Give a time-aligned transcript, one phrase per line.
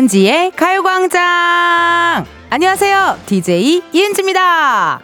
[0.00, 2.24] 이은지의 가요광장!
[2.48, 3.18] 안녕하세요.
[3.26, 5.02] DJ 이은지입니다.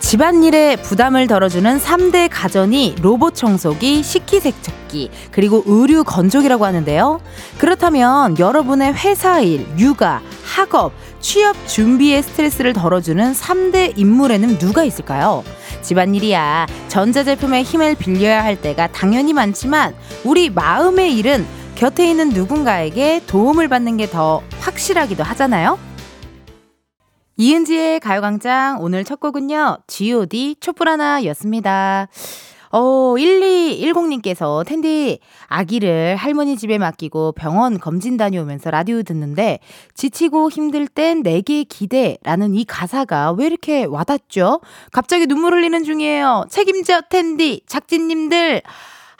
[0.00, 7.20] 집안일에 부담을 덜어주는 3대 가전이 로봇 청소기, 식기세척기, 그리고 의류 건조기라고 하는데요.
[7.58, 15.44] 그렇다면 여러분의 회사 일, 육아, 학업, 취업 준비에 스트레스를 덜어주는 3대 인물에는 누가 있을까요?
[15.82, 16.66] 집안일이야.
[16.88, 23.96] 전자제품의 힘을 빌려야 할 때가 당연히 많지만 우리 마음의 일은 곁에 있는 누군가에게 도움을 받는
[23.96, 25.78] 게 더 확실하기도 하잖아요.
[27.36, 29.78] 이은지의 가요광장 오늘 첫 곡은요.
[29.86, 30.56] G.O.D.
[30.60, 32.08] 촛불 하나였습니다.
[32.72, 35.18] 어, 1210님께서 텐디
[35.48, 39.58] 아기를 할머니 집에 맡기고 병원 검진 다녀오면서 라디오 듣는데
[39.94, 44.60] 지치고 힘들 땐 내게 기대라는 이 가사가 왜 이렇게 와닿죠?
[44.92, 46.46] 갑자기 눈물 흘리는 중이에요.
[46.48, 48.62] 책임져 텐디 작진님들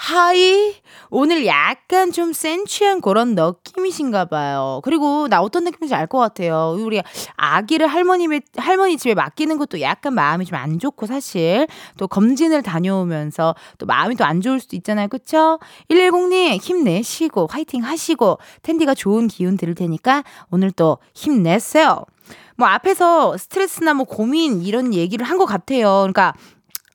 [0.03, 0.77] 하이
[1.11, 4.81] 오늘 약간 좀 센 취한 그런 느낌이신가 봐요.
[4.83, 6.75] 그리고 나 어떤 느낌인지 알 것 같아요.
[6.79, 7.03] 우리
[7.37, 11.67] 아기를 할머니 할머니 집에 맡기는 것도 약간 마음이 좀 안 좋고 사실
[11.99, 15.09] 또 검진을 다녀오면서 또 마음이 또 안 좋을 수도 있잖아요.
[15.09, 15.59] 그쵸?
[15.91, 22.05] 110님 힘내시고 화이팅 하시고 텐디가 좋은 기운 들을 테니까 오늘 또 힘내세요.
[22.57, 26.01] 뭐 앞에서 스트레스나 뭐 고민 이런 얘기를 한 것 같아요.
[26.03, 26.33] 그러니까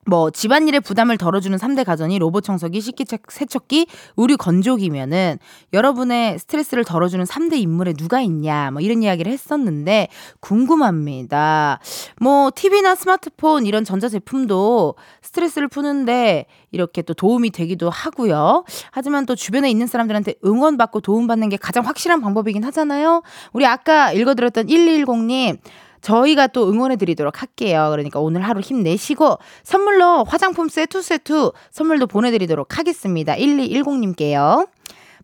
[0.06, 5.40] 뭐 집안일의 부담을 덜어주는 3대 가전이 로봇 청소기, 식기 세척기, 의류 건조기면은
[5.74, 11.80] 여러분의 스트레스를 덜어주는 3대 인물에 누가 있냐 뭐 이런 이야기를 했었는데 궁금합니다.
[12.22, 18.64] 뭐 TV나 스마트폰 이런 전자제품도 스트레스를 푸는데 이렇게 또 도움이 되기도 하고요.
[18.92, 23.24] 하지만 또 주변에 있는 사람들한테 응원받고 도움받는 게 가장 확실한 방법이긴 하잖아요.
[23.54, 25.58] 우리 아까 읽어드렸던 1210님
[26.02, 27.88] 저희가 또 응원해 드리도록 할게요.
[27.92, 33.36] 그러니까 오늘 하루 힘내시고 선물로 화장품 세트 세트 선물도 보내드리도록 하겠습니다.
[33.36, 34.68] 1210님께요.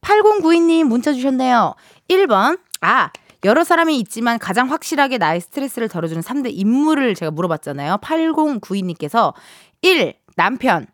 [0.02, 1.76] 8092님 문자 주셨네요.
[2.10, 2.60] 1번.
[2.82, 3.12] 아,
[3.44, 7.98] 여러 사람이 있지만 가장 확실하게 나의 스트레스를 덜어주는 3대 인물을 제가 물어봤잖아요.
[7.98, 9.34] 8092님께서
[9.82, 10.14] 1.
[10.36, 10.88] 남편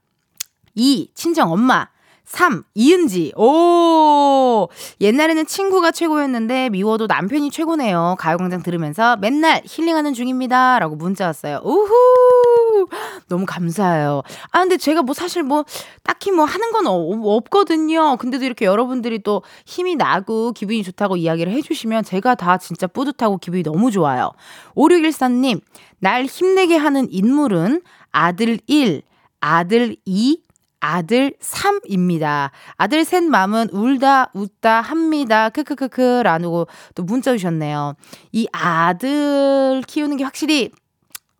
[0.75, 1.11] 2.
[1.13, 1.87] 친정 엄마
[2.27, 2.63] 3.
[2.75, 3.31] 이은지.
[3.37, 4.67] 오!
[4.99, 8.17] 옛날에는 친구가 최고였는데 미워도 남편이 최고네요.
[8.19, 10.77] 가요광장 들으면서 맨날 힐링하는 중입니다.
[10.79, 11.61] 라고 문자 왔어요.
[11.63, 12.87] 우후!
[13.29, 14.23] 너무 감사해요.
[14.51, 15.63] 아, 근데 제가 뭐 사실 뭐
[16.03, 18.17] 딱히 뭐 하는 건 없거든요.
[18.17, 23.63] 근데도 이렇게 여러분들이 또 힘이 나고 기분이 좋다고 이야기를 해주시면 제가 다 진짜 뿌듯하고 기분이
[23.63, 24.31] 너무 좋아요.
[24.75, 25.61] 5614님,
[25.99, 29.01] 날 힘내게 하는 인물은 아들 1,
[29.39, 30.41] 아들 2,
[30.79, 32.51] 아들 3입니다.
[32.77, 35.49] 아들 셋 맘은 울다 웃다 합니다.
[35.49, 37.95] 크크크크 라고 또 문자 주셨네요.
[38.31, 40.71] 이 아들 키우는 게 확실히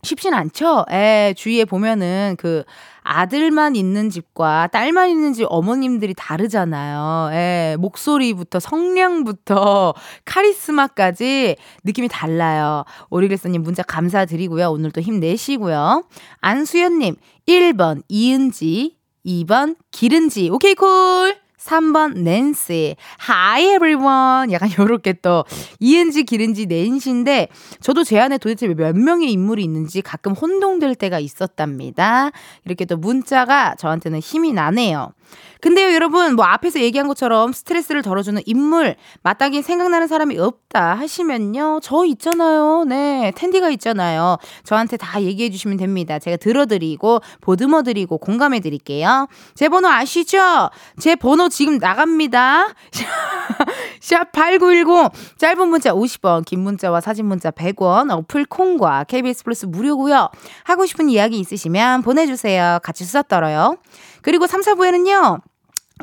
[0.04, 0.86] 쉽진 않죠?
[0.92, 2.64] 에, 주위에 보면은 그
[3.02, 7.30] 아들만 있는 집과 딸만 있는 집 어머님들이 다르잖아요.
[7.34, 9.94] 에, 목소리부터 성량부터
[10.26, 12.84] 카리스마까지 느낌이 달라요.
[13.10, 14.70] 오리글스님 문자 감사드리고요.
[14.70, 16.04] 오늘 도 힘내시고요.
[16.42, 17.16] 안수연님
[17.48, 20.50] 1번 이은지 2번 기른지.
[20.50, 21.36] 오케이 콜.
[21.68, 22.96] 3번 낸시.
[23.30, 24.54] Hi everyone.
[24.54, 25.44] 약간 요렇게 또
[25.80, 27.50] 이은지 기른지 낸시인데
[27.82, 32.32] 저도 제 안에 도대체 몇 명의 인물이 있는지 가끔 혼동될 때가 있었답니다.
[32.66, 35.12] 이렇게 또 문자가 저한테는 힘이 나네요.
[35.60, 42.06] 근데요, 여러분, 뭐 앞에서 얘기한 것처럼 스트레스를 덜어주는 인물, 마땅히 생각나는 사람이 없다 하시면요, 저
[42.06, 42.86] 있잖아요.
[42.88, 44.38] 네, 텐디가 있잖아요.
[44.64, 46.20] 저한테 다 얘기해 주시면 됩니다.
[46.20, 49.28] 제가 들어드리고, 보듬어 드리고, 공감해 드릴게요.
[49.56, 50.70] 제 번호 아시죠?
[51.00, 52.68] 제 번호 지금 나갑니다.
[54.00, 60.30] 샵8910, 짧은 문자 50원, 긴 문자와 사진 문자 100원, 어플 콩과 KBS 플러스 무료고요
[60.66, 62.78] 하고 싶은 이야기 있으시면 보내주세요.
[62.84, 63.78] 같이 수다 떨어요.
[64.22, 65.42] 그리고 3, 4부에는요.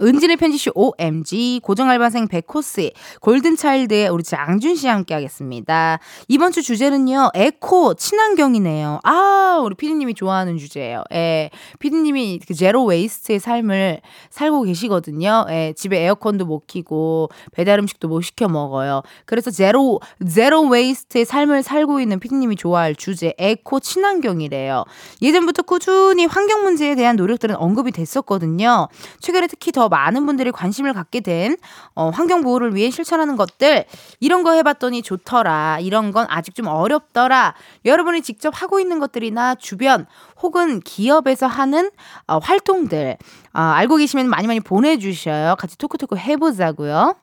[0.03, 6.01] 은지네 편집숍 OMG, 고정알바생 백호 씨, 골든차일드의 우리 장준 씨와 함께 하겠습니다.
[6.29, 9.01] 이번 주 주제는요, 에코, 친환경이네요.
[9.05, 11.05] 아, 우리 피디님이 좋아하는 주제예요.
[11.13, 11.51] 예.
[11.79, 14.01] 피디님이 그 zero waste의 삶을
[14.31, 15.47] 살고 계시거든요.
[15.51, 15.75] 예.
[15.77, 19.03] 집에 에어컨도 못 키고, 배달 음식도 못 시켜 먹어요.
[19.27, 20.01] 그래서 제로,
[20.33, 24.85] zero waste의 삶을 살고 있는 피디님이 좋아할 주제, 에코, 친환경이래요.
[25.23, 28.89] 예전부터 꾸준히 환경 문제에 대한 노력들은 언급이 됐었거든요.
[29.21, 31.57] 최근에 특히 더 많은 분들이 관심을 갖게 된
[31.95, 33.85] 어, 환경 보호를 위해 실천하는 것들.
[34.21, 35.79] 이런 거 해봤더니 좋더라.
[35.81, 37.55] 이런 건 아직 좀 어렵더라.
[37.85, 40.07] 여러분이 직접 하고 있는 것들이나 주변
[40.43, 41.91] 혹은 기업에서 하는
[42.27, 43.17] 어, 활동들
[43.55, 45.57] 어, 알고 계시면 많이 많이 보내주셔요.
[45.57, 47.15] 같이 talk talk 해보자고요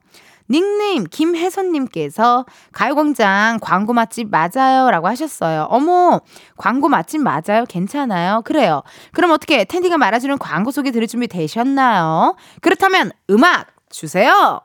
[0.49, 5.67] 닉네임 김혜선님께서 가요광장 광고 맛집 맞아요 라고 하셨어요.
[5.69, 6.21] 어머,
[6.57, 7.65] 광고 맛집 맞아요?
[7.67, 8.41] 괜찮아요?
[8.43, 8.83] 그래요.
[9.13, 12.35] 그럼 어떻게 텐디가 말아주는 광고 소개 들을 준비 되셨나요?
[12.61, 14.61] 그렇다면 음악 주세요!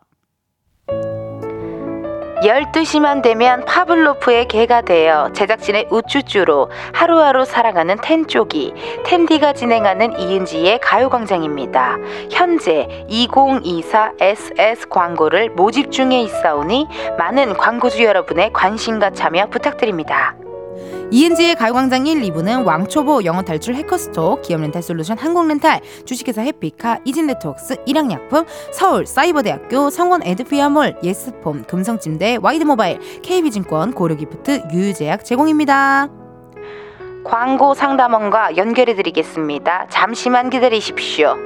[2.47, 8.73] 12시만 되면 파블로프의 개가 되어 제작진의 우쭈쭈로 하루하루 살아가는 텐쪽이
[9.05, 11.97] 텐디가 진행하는 이은지의 가요광장입니다.
[12.31, 16.87] 현재 2024 SS 광고를 모집 중에 있사오니
[17.19, 20.37] 많은 광고주 여러분의 관심과 참여 부탁드립니다.
[21.11, 26.99] 이은지의 가요광장 1, 2부는 왕초보 영어 탈출 해커스톡, 기업 렌탈 솔루션 한국 렌탈, 주식회사 해피카,
[27.05, 36.09] 이진 네트웍스, 일양약품, 서울 사이버대학교, 성원 에드피아몰, 예스폼, 금성침대, 와이드모바일, KB증권, 고려기프트, 유유제약 제공입니다.
[37.25, 39.87] 광고 상담원과 연결해드리겠습니다.
[39.89, 41.37] 잠시만 기다리십시오.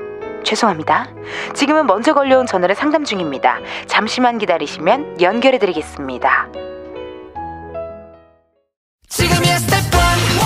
[0.43, 1.09] 죄송합니다.
[1.55, 3.59] 지금은 먼저 걸려온 전화를 상담 중입니다.
[3.87, 6.49] 잠시만 기다리시면 연결해드리겠습니다.
[9.11, 9.91] 지금이야 스텝 1,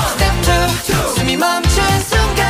[0.09, 2.44] 스텝 2 숨이 멈춘 순간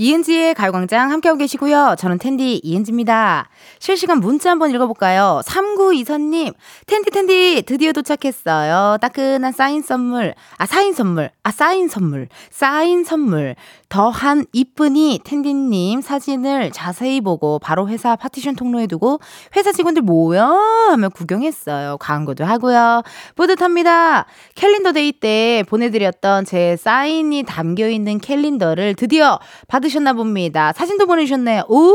[0.00, 1.94] 이은지의 가요광장 함께하고 계시고요.
[1.98, 3.50] 저는 텐디 이은지입니다.
[3.80, 5.42] 실시간 문자 한번 읽어볼까요?
[5.44, 6.54] 3924님
[6.86, 8.96] 텐디 텐디 드디어 도착했어요.
[9.02, 10.34] 따끈한 사인 선물.
[10.56, 11.30] 아 사인 선물.
[11.42, 12.28] 아 사인 선물.
[12.48, 13.56] 사인 선물.
[13.90, 19.18] 더한 이쁜이 텐디님 사진을 자세히 보고 바로 회사 파티션 통로에 두고
[19.54, 21.98] 회사 직원들 뭐야 하며 구경했어요.
[21.98, 23.02] 광고도 하고요.
[23.34, 24.24] 뿌듯합니다.
[24.54, 29.38] calendar day 때 보내드렸던 제 사인이 담겨있는 캘린더를 드디어
[29.68, 30.72] 받으 셨나 봅니다.
[30.72, 31.64] 사진도 보내주셨네요.
[31.68, 31.94] 오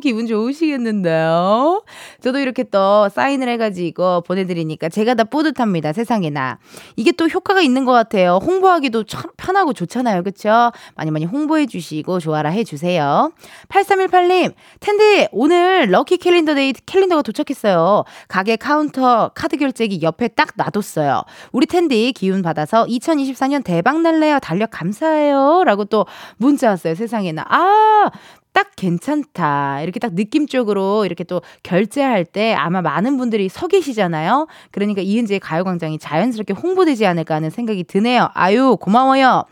[0.00, 1.82] 기분 좋으시겠는데요.
[2.20, 5.92] 저도 이렇게 또 사인을 해가지고 보내드리니까 제가 다 뿌듯합니다.
[5.92, 6.58] 세상에나.
[6.96, 8.38] 이게 또 효과가 있는 것 같아요.
[8.42, 10.22] 홍보하기도 참 편하고 좋잖아요.
[10.22, 10.70] 그쵸?
[10.94, 13.32] 많이 많이 홍보해 주시고 좋아라 해 주세요.
[13.68, 18.04] 8318님, 텐디 오늘 lucky calendar day 캘린더가 도착했어요.
[18.28, 21.22] 가게 카운터 카드 결제기 옆에 딱 놔뒀어요.
[21.52, 24.38] 우리 텐디 기운 받아서 2024년 대박 날래요.
[24.40, 25.64] 달력 감사해요.
[25.64, 26.06] 라고 또
[26.36, 26.94] 문자 왔어요.
[26.94, 27.44] 세상에나.
[27.48, 28.10] 아,
[28.56, 29.82] 딱 괜찮다.
[29.82, 34.46] 이렇게 딱 느낌적으로 이렇게 또 결제할 때 아마 많은 분들이 서 계시잖아요.
[34.70, 38.30] 그러니까 이은지의 가요광장이 자연스럽게 홍보되지 않을까 하는 생각이 드네요.
[38.32, 39.44] 아유, 고마워요.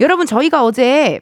[0.00, 1.20] 여러분, 저희가 어제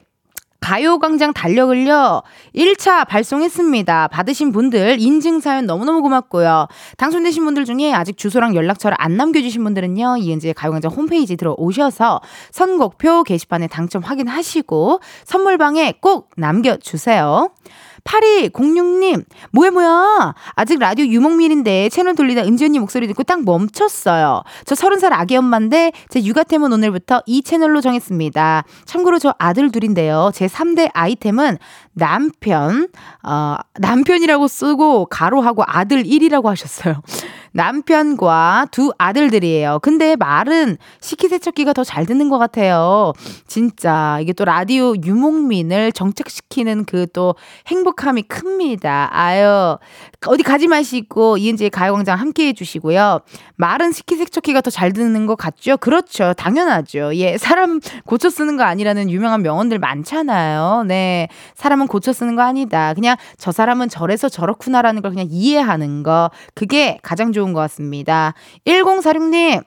[0.65, 2.23] 가요광장 달력을요,
[2.55, 4.07] 1차 발송했습니다.
[4.07, 6.67] 받으신 분들 인증사연 너무너무 고맙고요.
[6.97, 12.19] 당첨되신 분들 중에 아직 주소랑 연락처를 안 남겨주신 분들은요, 이은지의 가요광장 홈페이지 들어오셔서
[12.49, 17.51] 선곡표 게시판에 당첨 확인하시고 선물방에 꼭 남겨주세요.
[18.05, 20.35] 8206님, 뭐야, 뭐야.
[20.51, 24.43] 아직 라디오 유목밀인데 채널 돌리다 은지 언니 목소리 듣고 딱 멈췄어요.
[24.65, 28.63] 저 30살 아기 엄마인데 제 육아템은 오늘부터 이 채널로 정했습니다.
[28.85, 30.31] 참고로 저 아들 둘인데요.
[30.33, 31.57] 제 3대 아이템은
[31.93, 32.87] 남편,
[33.23, 37.01] 어, 남편이라고 쓰고 가로하고 아들 1이라고 하셨어요.
[37.55, 39.79] 남편과 두 아들들이에요.
[39.81, 43.13] 근데 말은 식기세척기가 더 잘 듣는 것 같아요.
[43.47, 47.35] 진짜 이게 또 라디오 유목민을 정착시키는 그 또
[47.67, 49.07] 행복함이 큽니다.
[49.11, 49.77] 아유
[50.27, 53.21] 어디 가지 마시고 이은지의 가요광장 함께 해 주시고요.
[53.55, 55.77] 말은 식기세척기가 더 잘 듣는 것 같죠?
[55.77, 56.33] 그렇죠.
[56.33, 57.15] 당연하죠.
[57.15, 60.83] 예, 사람 고쳐 쓰는 거 아니라는 유명한 명언들 많잖아요.
[60.87, 62.93] 네, 사람은 고쳐 쓰는 거 아니다.
[62.95, 68.33] 그냥 저 사람은 저래서 저렇구나라는 걸 그냥 이해하는 거 그게 가장 좋은 것 같습니다.
[68.65, 69.63] 1046님.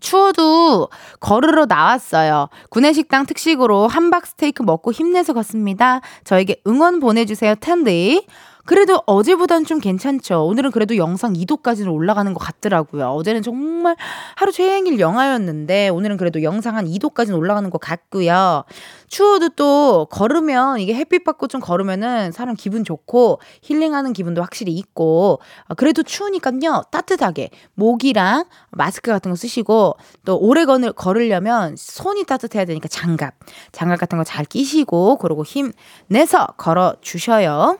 [0.00, 0.88] 추워도
[1.20, 2.48] 걸으러 나왔어요.
[2.70, 6.00] 구내식당 특식으로 함박 스테이크 먹고 힘내서 갔습니다.
[6.24, 8.24] 저에게 응원 보내주세요, 텐디.
[8.68, 10.44] 그래도 어제보단 좀 괜찮죠.
[10.44, 13.12] 오늘은 그래도 영상 2도까지는 올라가는 것 같더라고요.
[13.12, 13.96] 어제는 정말
[14.36, 18.64] 하루 종일 영하였는데 오늘은 그래도 영상 한 2도까지는 올라가는 것 같고요.
[19.06, 25.40] 추워도 또 걸으면 이게 햇빛 받고 좀 걸으면은 사람 기분 좋고 힐링하는 기분도 확실히 있고
[25.68, 29.96] 어, 그래도 추우니까요 따뜻하게 목이랑 마스크 같은 거 쓰시고
[30.26, 33.32] 또 오래 걸으려면 손이 따뜻해야 되니까 장갑
[33.72, 35.72] 장갑 같은 거 잘 끼시고 그러고 힘
[36.08, 37.78] 내서 걸어 주셔요.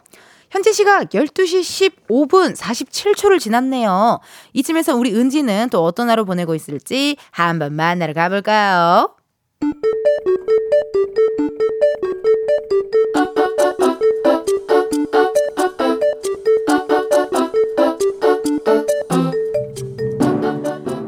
[0.50, 4.20] 현재 시각 12시 15분 47초를 지났네요.
[4.54, 9.14] 이쯤에서 우리 은지는 또 어떤 하루 보내고 있을지 한번 만나러 가볼까요?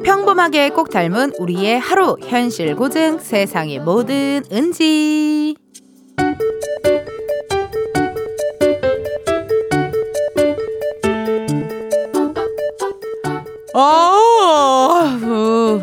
[0.04, 5.54] 평범하게 꼭 닮은 우리의 하루 현실 고증 세상의 모든 은지
[13.74, 15.18] 아,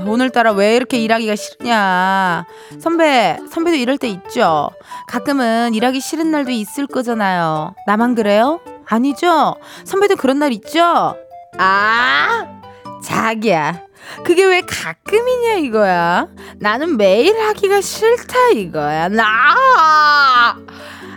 [0.05, 2.45] 오늘따라 왜 이렇게 일하기가 싫냐.
[2.79, 4.69] 선배, 선배도 이럴 때 있죠.
[5.07, 7.75] 가끔은 일하기 싫은 날도 있을 거잖아요.
[7.85, 8.59] 나만 그래요?
[8.85, 9.55] 아니죠?
[9.85, 11.15] 선배도 그런 날 있죠?
[11.57, 12.61] 아,
[13.03, 13.87] 자기야.
[14.23, 16.27] 그게 왜 가끔이냐 이거야.
[16.59, 19.09] 나는 매일 하기가 싫다 이거야.
[19.09, 19.25] 나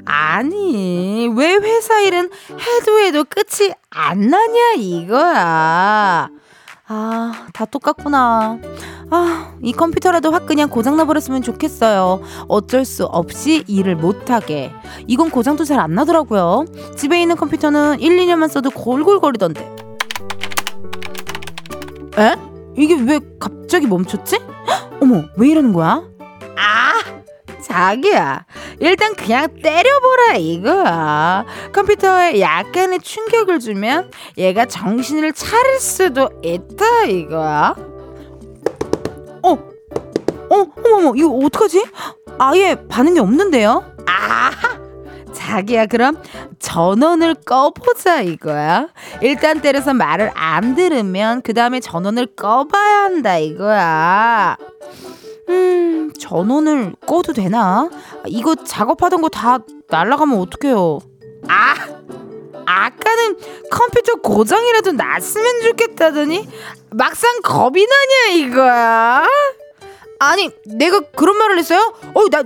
[0.04, 6.30] 아니 왜 회사 일은 해도 해도 끝이 안 나냐 이거야.
[6.92, 8.58] 아, 다 똑같구나.
[9.10, 12.20] 아, 이 컴퓨터라도 확 그냥 고장나 버렸으면 좋겠어요.
[12.48, 14.72] 어쩔 수 없이 일을 못하게.
[15.06, 16.64] 이건 고장도 잘 안 나더라고요.
[16.96, 19.76] 집에 있는 컴퓨터는 1, 2년만 써도 골골거리던데.
[22.18, 22.34] 에?
[22.76, 24.40] 이게 왜 갑자기 멈췄지?
[24.68, 26.02] 헉, 어머, 왜 이러는 거야?
[26.56, 27.19] 아,
[27.70, 28.46] 자기야.
[28.80, 31.44] 일단 그냥 때려보라 이거야.
[31.72, 37.76] 컴퓨터에 약간의 충격을 주면 얘가 정신을 차릴 수도 있다 이거야.
[39.42, 41.86] 어, 어, 어머머, 이거 어떡하지?
[42.38, 43.84] 아예 반응이 없는데요?
[44.06, 44.50] 아,
[45.32, 46.20] 자기야 그럼
[46.58, 48.88] 전원을 꺼보자 이거야.
[49.22, 54.56] 일단 때려서 말을 안 들으면 그 다음에 전원을 꺼봐야 한다 이거야.
[55.50, 57.88] 음, 전원을 꺼도 되나?
[58.26, 61.00] 이거 작업하던 거 다 날라가면 어떡해요?
[61.48, 61.74] 아,
[62.66, 63.36] 아까는
[63.70, 66.48] 컴퓨터 고장이라도 났으면 좋겠다더니
[66.90, 69.26] 막상 겁이 나냐 이거야?
[70.20, 71.92] 아니, 내가 그런 말을 했어요?
[72.14, 72.42] 어, 나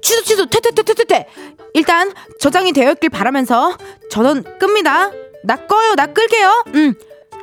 [0.00, 1.28] 취소 취소 퇴퇴퇴퇴퇴
[1.74, 3.76] 일단 저장이 되었길 바라면서
[4.10, 5.10] 전원 끕니다.
[5.44, 6.64] 나 꺼요, 나 끌게요.
[6.74, 6.94] 음,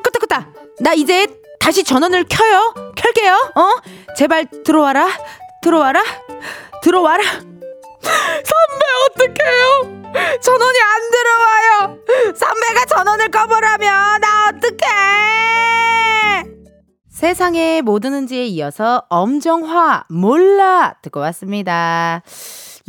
[0.04, 0.50] 끄다 끄다.
[0.80, 1.28] 나 이제
[1.60, 2.89] 다시 전원을 켜요.
[3.02, 3.52] 켤게요.
[3.56, 3.70] 어?
[4.16, 5.08] 제발 들어와라.
[5.62, 6.04] 들어와라.
[6.84, 7.24] 들어와라.
[7.24, 10.00] 선배 어떡해요?
[10.42, 11.98] 전원이 안 들어와요.
[12.36, 14.90] 선배가 전원을 꺼보라면 나 어떡해?
[17.10, 22.24] 세상의 모든 은지에 이어서 엄정화 몰라 듣고 왔습니다.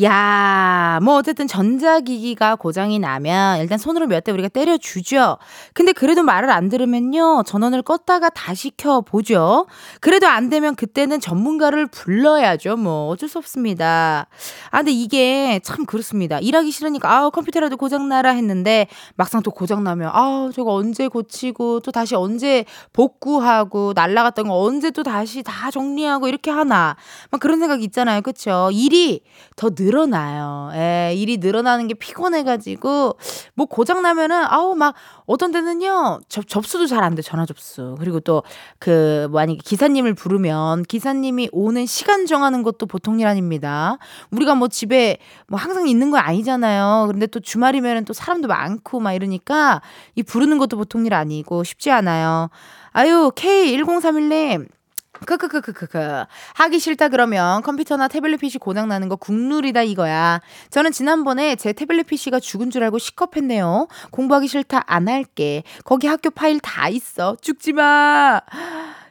[0.02, 5.36] 야, 뭐 어쨌든 전자기기가 고장이 나면 일단 손으로 몇 대 우리가 때려주죠.
[5.74, 7.42] 근데 그래도 말을 안 들으면요.
[7.44, 9.66] 전원을 껐다가 다시 켜보죠.
[10.00, 12.76] 그래도 안 되면 그때는 전문가를 불러야죠.
[12.76, 14.26] 뭐 어쩔 수 없습니다.
[14.70, 16.38] 아, 근데 이게 참 그렇습니다.
[16.38, 22.14] 일하기 싫으니까 아, 컴퓨터라도 고장나라 했는데 막상 또 고장나면 아, 저거 언제 고치고 또 다시
[22.14, 26.96] 언제 복구하고 날라갔던 거 언제 또 다시 다 정리하고 이렇게 하나.
[27.30, 28.22] 막 그런 생각 있잖아요.
[28.22, 28.70] 그쵸?
[28.72, 29.20] 일이
[29.56, 29.89] 더 늘.
[29.90, 30.70] 늘어나요.
[30.74, 33.16] 예, 일이 늘어나는 게 피곤해가지고,
[33.54, 34.94] 뭐 고장나면은, 아우, 막,
[35.26, 37.96] 어떤 데는요, 접, 접수도 잘 안 돼, 전화 접수.
[37.98, 38.42] 그리고 또,
[38.78, 43.98] 그, 만약에 기사님을 부르면, 기사님이 오는 시간 정하는 것도 보통 일 아닙니다.
[44.30, 45.18] 우리가 뭐 집에
[45.48, 47.08] 뭐 항상 있는 거 아니잖아요.
[47.10, 49.80] 근데 또 주말이면은 또 사람도 많고 막 이러니까,
[50.14, 52.48] 이 부르는 것도 보통 일 아니고, 쉽지 않아요.
[52.92, 54.68] 아유, K1031님.
[55.26, 56.24] 크크크크크크.
[56.54, 60.40] 하기 싫다 그러면 컴퓨터나 태블릿 PC 고장나는 거 국룰이다 이거야.
[60.70, 63.88] 저는 지난번에 제 태블릿 PC가 죽은 줄 알고 시겁했네요.
[64.10, 65.62] 공부하기 싫다 안 할게.
[65.84, 67.36] 거기 학교 파일 다 있어.
[67.40, 68.40] 죽지 마.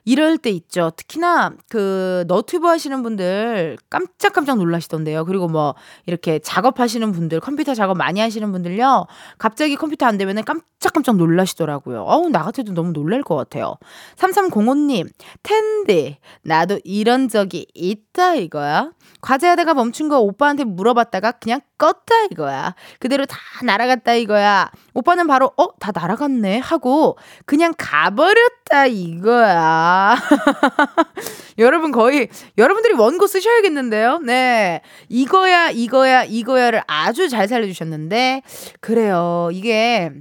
[0.09, 0.91] 이럴 때 있죠.
[0.95, 5.23] 특히나 그 너튜브 하시는 분들 깜짝깜짝 놀라시던데요.
[5.23, 5.75] 그리고 뭐
[6.07, 9.05] 이렇게 작업하시는 분들, 컴퓨터 작업 많이 하시는 분들요.
[9.37, 12.01] 갑자기 컴퓨터 안 되면은 깜짝깜짝 놀라시더라고요.
[12.07, 13.75] 어우, 나 같아도 너무 놀랄 것 같아요.
[14.15, 15.07] 3305님,
[15.43, 18.89] 텐데, 나도 이런 적이 있다 이거야.
[19.21, 22.73] 과제하다가 멈춘 거 오빠한테 물어봤다가 그냥 껐다 이거야.
[22.99, 24.71] 그대로 다 날아갔다 이거야.
[24.93, 29.98] 오빠는 바로 어, 다 날아갔네 하고 그냥 가버렸다 이거야.
[31.57, 34.19] 여러분 거의 여러분들이 원고 쓰셔야겠는데요.
[34.19, 34.81] 네.
[35.09, 38.43] 이거야 이거야 이거야를 아주 잘 살려 주셨는데
[38.79, 39.49] 그래요.
[39.51, 40.11] 이게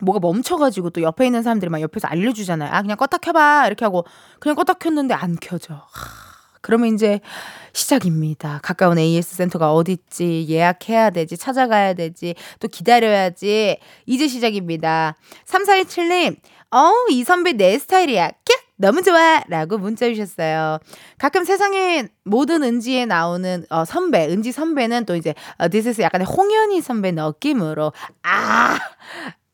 [0.00, 2.70] 뭐가 멈춰가지고 또 옆에 있는 사람들이 막 옆에서 알려주잖아요.
[2.72, 3.66] 아, 그냥 껐다 켜봐.
[3.66, 4.04] 이렇게 하고,
[4.38, 5.74] 그냥 껐다 켰는데 안 켜져.
[5.74, 6.28] 하.
[6.60, 7.20] 그러면 이제
[7.72, 8.60] 시작입니다.
[8.62, 13.78] 가까운 AS 센터가 어디 있지, 예약해야 되지, 찾아가야 되지, 또 기다려야지.
[14.06, 15.16] 이제 시작입니다.
[15.46, 16.36] 3417님,
[16.70, 18.28] 어우, 이 선배 내 스타일이야.
[18.28, 18.57] 깍!
[18.80, 19.42] 너무 좋아!
[19.48, 20.78] 라고 문자 주셨어요.
[21.18, 26.80] 가끔 세상에 모든 은지에 나오는 어, 선배, 은지 선배는 또 이제 어, is 약간의 홍현희
[26.80, 27.92] 선배 느낌으로
[28.22, 28.78] 아,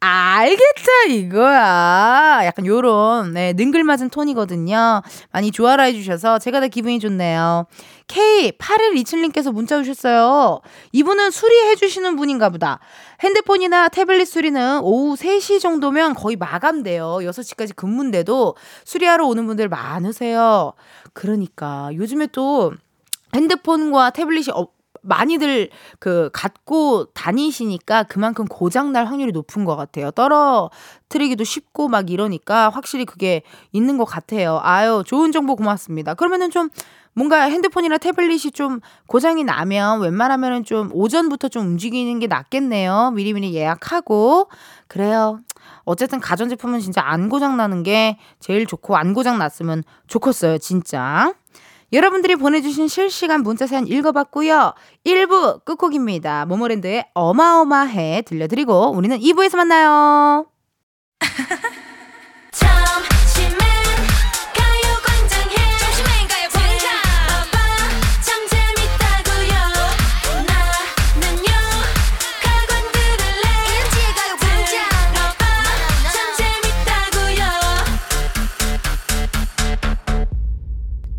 [0.05, 2.43] 알겠다 이거야.
[2.45, 5.03] 약간 요런 네, 능글맞은 톤이거든요.
[5.33, 7.67] 많이 좋아라 해주셔서 제가 다 기분이 좋네요.
[8.09, 10.61] K8127님께서 문자 주셨어요.
[10.93, 12.81] 이분은 수리해주시는 분인가 보다.
[13.21, 17.21] 핸드폰이나 태블릿 수리는 오후 3시 정도면 거의 마감돼요.
[17.23, 20.75] 6시까지 근무인데도 수리하러 오는 분들 많으세요.
[21.15, 22.75] 그러니까 요즘에 또
[23.35, 24.69] 핸드폰과 태블릿이 어,
[25.05, 30.11] 많이들 그 갖고 다니시니까 그만큼 고장 날 확률이 높은 것 같아요.
[30.11, 33.43] 떨어뜨리기도 쉽고 막 이러니까 확실히 그게
[33.73, 34.61] 있는 것 같아요.
[34.63, 36.15] 아유, 좋은 정보 고맙습니다.
[36.15, 36.71] 그러면은 좀
[37.13, 43.13] 뭔가 핸드폰이나 태블릿이 좀 고장이 나면 웬만하면은 좀 오전부터 좀 움직이는 게 낫겠네요.
[43.15, 44.49] 미리미리 예약하고.
[44.89, 45.41] 그래요.
[45.85, 51.35] 어쨌든 가전제품은 진짜 안 고장 나는 게 제일 좋고 안 고장 났으면 좋겠어요, 진짜.
[51.95, 54.75] 여러분들이 보내주신 실시간 문자 사연 읽어봤고요.
[55.07, 56.45] 1부 끝곡입니다.
[56.45, 60.47] 모모랜드의 어마어마해 들려드리고 우리는 2부에서 만나요.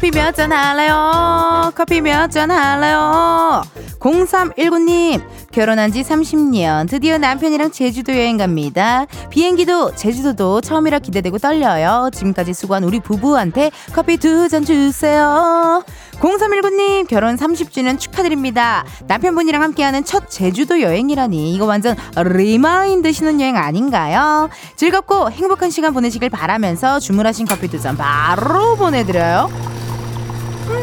[0.00, 1.72] 커피 몇 잔 할래요?
[1.74, 3.60] 커피 몇 잔 할래요?
[3.98, 5.20] 0319님,
[5.52, 9.04] 결혼한 지 30년, 드디어 남편이랑 제주도 여행 갑니다.
[9.28, 12.08] 비행기도 제주도도 처음이라 기대되고 떨려요.
[12.14, 15.84] 지금까지 수고한 우리 부부한테 커피 두 잔 주세요.
[16.12, 18.84] 0319님, 결혼 30주년 축하드립니다.
[19.06, 24.48] 남편분이랑 함께하는 첫 제주도 여행이라니, 이거 완전 remind 신혼 여행 아닌가요?
[24.76, 29.50] 즐겁고 행복한 시간 보내시길 바라면서 주문하신 커피 두 잔 바로 보내드려요.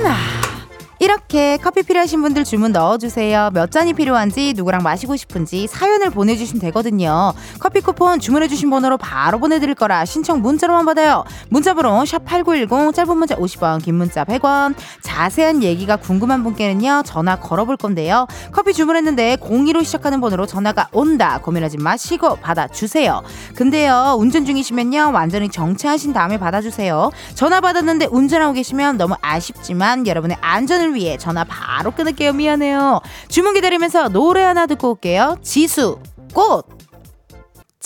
[0.06, 0.47] 음,
[1.00, 3.52] 이렇게 커피 필요하신 분들 주문 넣어주세요.
[3.54, 7.34] 몇 잔이 필요한지 누구랑 마시고 싶은지 사연을 보내주시면 되거든요.
[7.60, 11.24] 커피 쿠폰 주문해주신 번호로 바로 보내드릴 거라 신청 문자로만 받아요.
[11.50, 18.26] 문자번호 샵8910 짧은 문자 50원 긴 문자 100원 자세한 얘기가 궁금한 분께는요 전화 걸어볼 건데요.
[18.52, 23.22] 커피 주문했는데 02로 시작하는 번호로 전화가 온다 고민하지 마시고 받아주세요.
[23.56, 27.12] 근데요 운전 중이시면요 완전히 정차하신 다음에 받아주세요.
[27.36, 32.34] 전화 받았는데 운전하고 계시면 너무 아쉽지만 여러분의 안전을 여러분을 위해 전화 바로 끊을게요.
[32.34, 33.02] 미안해요.
[33.28, 35.38] 주문 기다리면서 노래 하나 듣고 올게요.
[35.42, 36.00] 지수,
[36.34, 36.77] 꽃!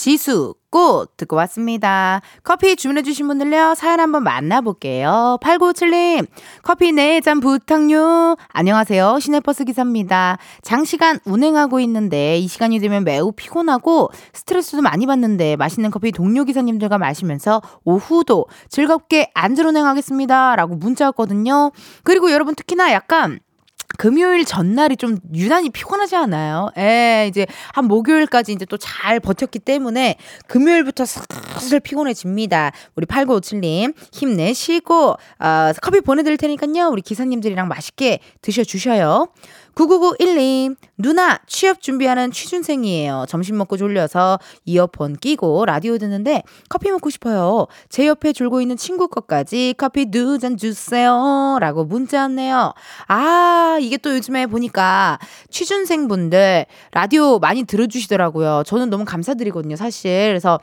[0.02, 2.22] 지수, 꽃 듣고 왔습니다.
[2.44, 5.38] 커피 주문해주신 분들요, 사연 한번 만나볼게요.
[5.44, 6.26] 8957님,
[6.64, 8.36] 커피 4잔 부탁요.
[8.48, 9.20] 안녕하세요.
[9.20, 10.40] 시내버스 기사입니다.
[10.64, 16.98] 장시간 운행하고 있는데 이 시간이 되면 매우 피곤하고 스트레스도 많이 받는데 맛있는 커피 동료 기사님들과
[16.98, 20.56] 마시면서 오후도 즐겁게 안전 운행하겠습니다.
[20.56, 21.74] 라고 문자 왔거든요.
[22.04, 23.40] 그리고 여러분 특히나 약간
[24.02, 26.72] 금요일 전날이 좀 유난히 피곤하지 않아요?
[26.76, 30.16] 예, 이제 한 목요일까지 이제 또 잘 버텼기 때문에
[30.48, 32.72] 금요일부터 슬슬 피곤해집니다.
[32.96, 36.88] 우리 8957님 힘내시고 어, 커피 보내드릴 테니까요.
[36.90, 39.28] 우리 기사님들이랑 맛있게 드셔주셔요.
[39.76, 43.26] 9991님, 누나, 취업 준비하는 취준생이에요.
[43.28, 47.68] 점심 먹고 졸려서 이어폰 끼고 라디오 듣는데 커피 먹고 싶어요.
[47.90, 51.58] 제 옆에 졸고 있는 친구 것까지 커피 두 잔 주세요.
[51.60, 52.74] 라고 문자 왔네요.
[53.08, 58.64] 아, 이게 또 요즘에 보니까 취준생분들 라디오 많이 들어주시더라고요.
[58.66, 60.30] 저는 너무 감사드리거든요, 사실.
[60.30, 60.60] 그래서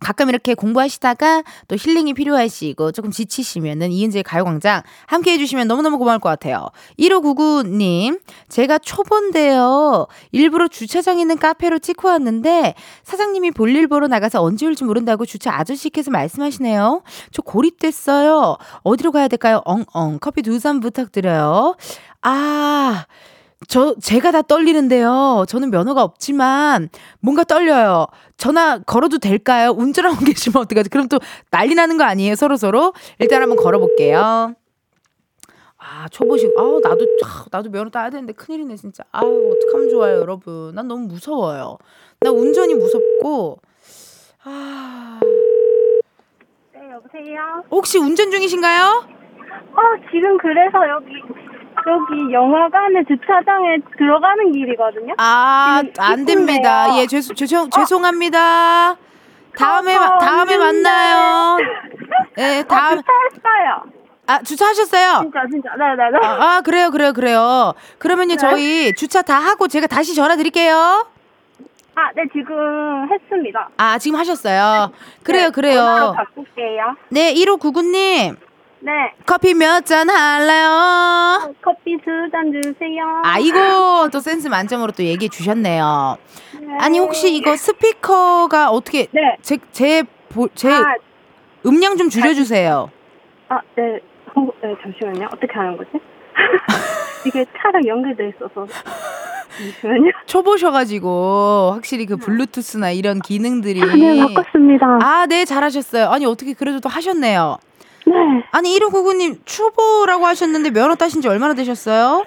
[0.00, 6.28] 가끔 이렇게 공부하시다가 또 힐링이 필요하시고 조금 지치시면은 이은지의 가요광장 함께 해주시면 너무너무 고마울 것
[6.28, 6.68] 같아요.
[6.98, 10.06] 1599님, 제가 초본데요.
[10.32, 16.10] 일부러 주차장 있는 카페로 찍고 왔는데 사장님이 볼일 보러 나가서 언제 올지 모른다고 주차 아저씨께서
[16.10, 17.02] 말씀하시네요.
[17.32, 18.56] 저 고립됐어요.
[18.82, 19.62] 어디로 가야 될까요?
[19.64, 20.18] 엉엉.
[20.20, 21.76] 커피 두 잔 부탁드려요.
[22.22, 23.06] 아,
[23.66, 25.44] 저, 제가 다 떨리는데요.
[25.48, 26.88] 저는 면허가 없지만
[27.20, 28.06] 뭔가 떨려요.
[28.36, 29.70] 전화 걸어도 될까요?
[29.76, 30.90] 운전하고 계시면 어떡하지?
[30.90, 31.18] 그럼 또
[31.50, 32.34] 난리 나는 거 아니에요?
[32.36, 32.92] 서로서로?
[33.18, 34.54] 일단 한번 걸어볼게요.
[35.80, 36.52] 아, 초보식.
[36.56, 37.06] 아, 나도,
[37.50, 39.04] 나도 면허 따야 되는데 큰일이네, 진짜.
[39.10, 40.74] 아, 어떡하면 좋아요, 여러분.
[40.74, 41.78] 난 너무 무서워요.
[42.20, 43.58] 나 운전이 무섭고,
[44.44, 45.20] 아.
[46.74, 47.64] 네, 여보세요?
[47.70, 48.84] 혹시 운전 중이신가요?
[48.84, 49.80] 어,
[50.12, 51.12] 지금 그래서 여기
[51.86, 55.14] 여기 영화관에 주차장에 들어가는 길이거든요.
[55.18, 56.96] 아, 안 됩니다.
[56.98, 57.70] 예, 죄송, 죄송, 어?
[57.70, 58.96] 죄송합니다.
[59.56, 61.58] 다음에, 아, 다음에 만나요.
[62.38, 62.98] 예, 다음.
[62.98, 63.82] 어, 주차했어요.
[64.26, 65.20] 아, 주차하셨어요?
[65.22, 65.70] 진짜, 진짜.
[65.76, 66.10] 네네네.
[66.10, 66.26] 네, 네.
[66.26, 67.74] 아, 아, 그래요, 그래요, 그래요.
[67.98, 68.36] 그러면요, 네.
[68.36, 71.06] 저희 주차 다 하고 제가 다시 전화 드릴게요.
[71.94, 73.68] 아, 네, 지금 했습니다.
[73.78, 74.92] 아, 지금 하셨어요.
[75.22, 76.14] 그래요, 네, 그래요.
[76.16, 76.96] 바꿀게요.
[77.08, 78.36] 네, 1599님.
[78.80, 78.92] 네.
[79.26, 81.52] 커피 몇 잔 할래요?
[81.62, 83.22] 커피 두 잔 주세요.
[83.24, 86.16] 아이고, 또 센스 만점으로 또 얘기해 주셨네요.
[86.60, 86.66] 네.
[86.78, 89.36] 아니, 혹시 이거 스피커가 어떻게, 네.
[89.42, 90.94] 제, 제, 보- 제 아,
[91.66, 92.90] 음량 좀 줄여주세요.
[93.48, 93.98] 아, 네.
[94.34, 95.26] 어, 네, 잠시만요.
[95.32, 95.90] 어떻게 하는 거지?
[97.26, 98.66] 이게 차랑 연결돼 있어서.
[99.56, 100.12] 잠시만요.
[100.26, 103.80] 초보셔가지고, 확실히 그 블루투스나 이런 기능들이.
[103.80, 104.98] 네, 바꿨습니다.
[105.02, 106.08] 아, 네, 잘하셨어요.
[106.10, 107.58] 아니, 어떻게 그래도 또 하셨네요.
[108.08, 108.44] 네.
[108.52, 112.24] 아니, 1599님, 초보라고 하셨는데 면허 따신 지 얼마나 되셨어요?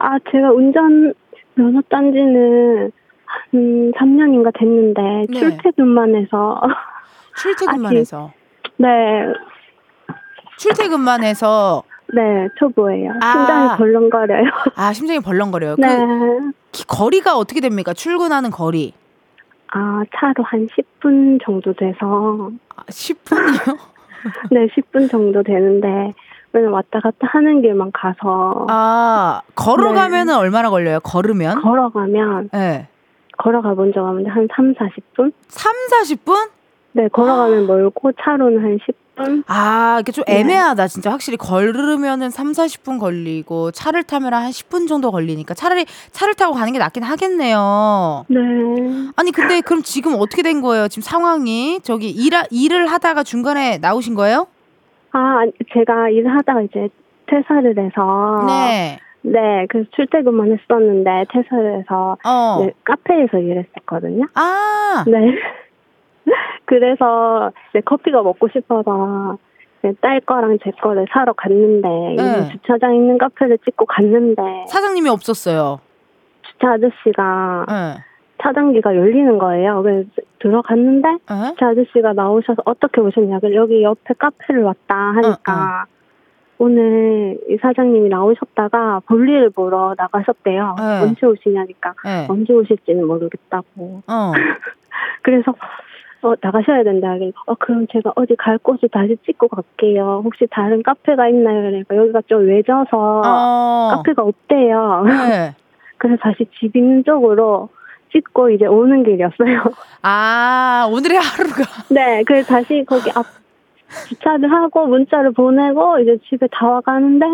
[0.00, 1.14] 아, 제가 운전
[1.54, 2.90] 면허 딴 지는
[3.26, 5.38] 한 3년인가 됐는데, 네.
[5.38, 6.60] 출퇴근만 해서.
[7.36, 8.32] 출퇴근만 아직- 해서.
[8.76, 8.88] 네.
[10.58, 11.82] 출퇴근만 해서,
[12.12, 13.12] 네, 초보예요.
[13.22, 13.32] 아.
[13.32, 14.44] 심장이 벌렁거려요.
[14.76, 15.76] 아, 심장이 벌렁거려요.
[15.78, 15.88] 네.
[15.98, 17.92] 그, 기- 거리가 어떻게 됩니까?
[17.92, 18.92] 출근하는 거리.
[19.72, 22.50] 아, 차로 한 10분 정도 돼서.
[22.76, 23.78] 아, 10분이요?
[24.50, 26.12] 네, 10분 정도 되는데,
[26.52, 28.66] 맨날 왔다 갔다 하는 길만 가서.
[28.68, 31.00] 아, 걸어가면은 얼마나 걸려요?
[31.00, 31.60] 걸으면?
[31.62, 32.88] 걸어가면, 네.
[33.38, 35.32] 걸어가 본 적 없는데, 한 3, 40분?
[35.48, 36.50] 3, 40분?
[36.92, 38.94] 네, 걸어가면 멀고, 차로는 한 10분?
[39.46, 40.40] 아, 이게 좀 네.
[40.40, 40.88] 애매하다.
[40.88, 46.54] 진짜 확실히 걸으면은 3, 40분 걸리고 차를 타면 한 10분 정도 걸리니까 차라리 차를 타고
[46.54, 48.24] 가는 게 낫긴 하겠네요.
[48.28, 48.38] 네.
[49.16, 50.88] 아니, 근데 그럼 지금 어떻게 된 거예요?
[50.88, 54.46] 지금 상황이 저기 일, 일을 하다가 중간에 나오신 거예요?
[55.12, 56.88] 아, 아니, 제가 일을 하다가 이제
[57.26, 58.44] 퇴사를 해서.
[58.46, 58.98] 네.
[59.26, 62.58] 네, 그래서 출퇴근만 했었는데, 퇴사를 해서, 어.
[62.60, 64.26] 네, 카페에서 일했었거든요.
[64.34, 65.34] 아, 네.
[66.66, 69.38] 그래서 이제 커피가 먹고 싶어서
[70.00, 75.80] 딸 거랑 제 거를 사러 갔는데 요즘 주차장 있는 카페를 찍고 갔는데 사장님이 없었어요.
[76.42, 78.04] 주차 아저씨가 예.
[78.42, 79.82] 차단기가 열리는 거예요.
[79.82, 80.08] 그래서
[80.38, 81.50] 들어갔는데 예?
[81.50, 85.86] 주차 아저씨가 나오셔서 어떻게 오셨냐고 여기 옆에 카페를 왔다 하니까
[86.58, 90.76] 오늘 이 사장님이 나오셨다가 볼일을 보러 나가셨대요.
[90.78, 91.02] 네.
[91.02, 92.26] 언제 오시냐니까 예.
[92.28, 94.02] 언제 오실지는 모르겠다고.
[94.06, 94.32] 어.
[95.22, 95.54] 그래서
[96.24, 97.14] 어, 나가셔야 된다.
[97.46, 100.22] 어, 그럼 제가 어디 갈 곳을 다시 찍고 갈게요.
[100.24, 101.60] 혹시 다른 카페가 있나요?
[101.60, 103.90] 그러니까 여기가 좀 외져서 어.
[103.96, 105.04] 카페가 없대요.
[105.06, 105.54] 네.
[105.98, 107.68] 그래서 다시 집 있는 쪽으로
[108.10, 109.64] 찍고 이제 오는 길이었어요.
[110.02, 111.64] 아, 오늘의 하루가.
[111.92, 113.26] 네, 그래서 다시 거기 앞
[114.08, 117.26] 주차를 하고 문자를 보내고 이제 집에 다 와가는데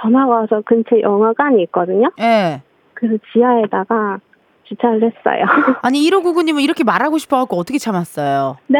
[0.00, 2.10] 전화가 와서 근처에 영화관이 있거든요.
[2.18, 2.62] 예.
[2.94, 4.20] 그래서 지하에다가
[4.68, 5.44] 주차를 했어요.
[5.82, 8.58] 아니, 1599님은 이렇게 말하고 싶어갖고 어떻게 참았어요?
[8.66, 8.78] 네?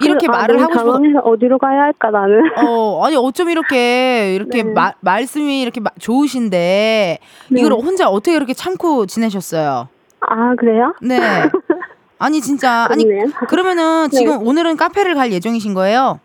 [0.00, 0.84] 이렇게 그래서, 아, 말을 하고 싶어.
[0.84, 2.40] 당황해서 어디로 가야 할까 나는.
[2.64, 4.72] 어, 아니 어쩜 이렇게 이렇게 네.
[4.72, 7.18] 마- 말씀이 이렇게 마- 좋으신데
[7.50, 7.60] 네.
[7.60, 9.88] 이걸 혼자 어떻게 이렇게 참고 지내셨어요?
[10.20, 10.94] 아 그래요?
[11.02, 11.18] 네.
[12.20, 13.04] 아니 진짜 아니.
[13.48, 16.20] 그러면은 지금 오늘은 카페를 갈 예정이신 거예요?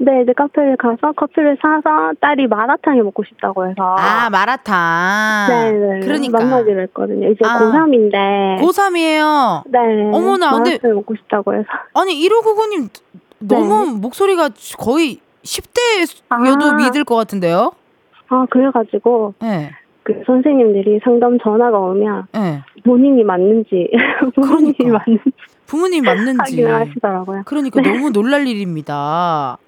[0.00, 3.96] 네, 이제 카페를 가서 커피를 사서 딸이 마라탕이 먹고 싶다고 해서.
[3.98, 5.48] 아 마라탕.
[5.48, 6.00] 네, 네.
[6.00, 7.28] 그러니까 만나기로 했거든요.
[7.30, 7.58] 이제 아.
[7.58, 8.60] 고3인데.
[8.60, 9.62] 고3이에요.
[9.66, 9.78] 네.
[10.16, 11.66] 어머나, 근데- 마라탕 먹고 싶다고 해서.
[11.94, 12.88] 아니 1599님
[13.40, 16.74] 너무 목소리가 거의 10대여도 아.
[16.76, 17.72] 믿을 것 같은데요?
[18.28, 19.70] 아, 그래가지고, 네.
[20.02, 22.62] 그 선생님들이 상담 전화가 오면 네.
[22.84, 23.90] 본인이 맞는지,
[24.34, 24.98] 부모님이 그러니까.
[25.06, 25.22] 맞는지
[25.68, 26.64] 부모님 맞는지.
[26.64, 27.42] 하시더라고요.
[27.44, 28.94] 그러니까 너무 놀랄 일입니다.
[28.94, 29.58] 아,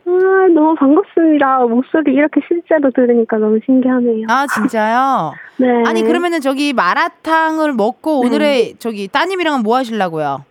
[0.55, 1.59] 너무 반갑습니다.
[1.67, 4.27] 목소리 이렇게 실제로 들으니까 너무 신기하네요.
[4.29, 5.35] 아 진짜요?
[5.59, 5.67] 네.
[5.87, 8.29] 아니 그러면은 저기 마라탕을 먹고 네.
[8.29, 10.45] 오늘의 저기 따님이랑은 뭐 하시려고요?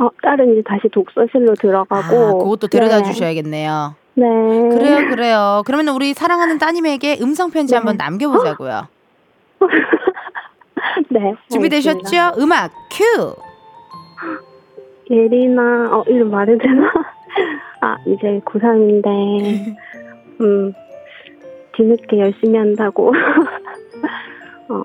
[0.00, 1.96] 어, 딸은 이제 다시 독서실로 들어가고.
[1.96, 3.04] 아, 그것도 데려다 네.
[3.04, 3.94] 주셔야겠네요.
[4.16, 4.24] 네.
[4.26, 5.62] 그래요, 그래요.
[5.64, 7.76] 그러면 우리 사랑하는 따님에게 음성 편지 네.
[7.76, 8.88] 한번 남겨보자고요.
[11.10, 11.34] 네.
[11.50, 12.34] 준비되셨죠?
[12.38, 13.34] 음악 큐.
[15.10, 16.92] 예리나, 어, 이름 말해도 되나?
[17.80, 19.76] 아, 이제 고3인데,
[20.40, 20.72] 음,
[21.72, 23.12] 뒤늦게 열심히 한다고.
[24.68, 24.82] 어,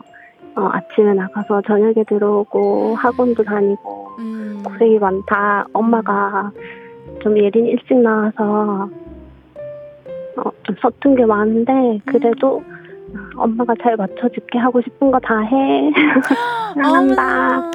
[0.55, 5.65] 어, 아침에 나가서 저녁에 들어오고, 학원도 다니고, 음, 고생이 많다.
[5.73, 6.51] 엄마가
[7.21, 8.89] 좀 예린 일찍 나와서,
[10.38, 12.62] 어, 좀 서툰 게 많은데, 그래도,
[13.15, 15.91] 아, 엄마가 잘 맞춰줄게 하고 싶은 거 다 해.
[16.75, 17.71] 사랑한다.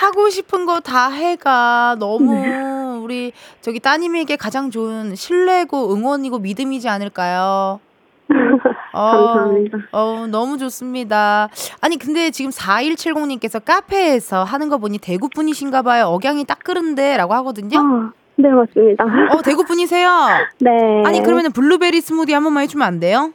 [0.00, 2.56] 하고 싶은 거 다 해가 너무 네.
[3.02, 7.80] 우리 저기 따님에게 가장 좋은 신뢰고 응원이고 믿음이지 않을까요?
[8.92, 9.78] 어, 감사합니다.
[9.92, 11.48] 어, 너무 좋습니다.
[11.80, 16.06] 아니, 근데 지금 4170님께서 카페에서 하는 거 보니 대구 분이신가 봐요.
[16.06, 17.78] 억양이 딱 그런데 라고 하거든요.
[17.78, 19.04] 아, 네, 맞습니다.
[19.32, 20.10] 어, 대구 분이세요?
[20.60, 20.70] 네.
[21.06, 23.32] 아니, 그러면 블루베리 스무디 한 번만 해주면 안 돼요?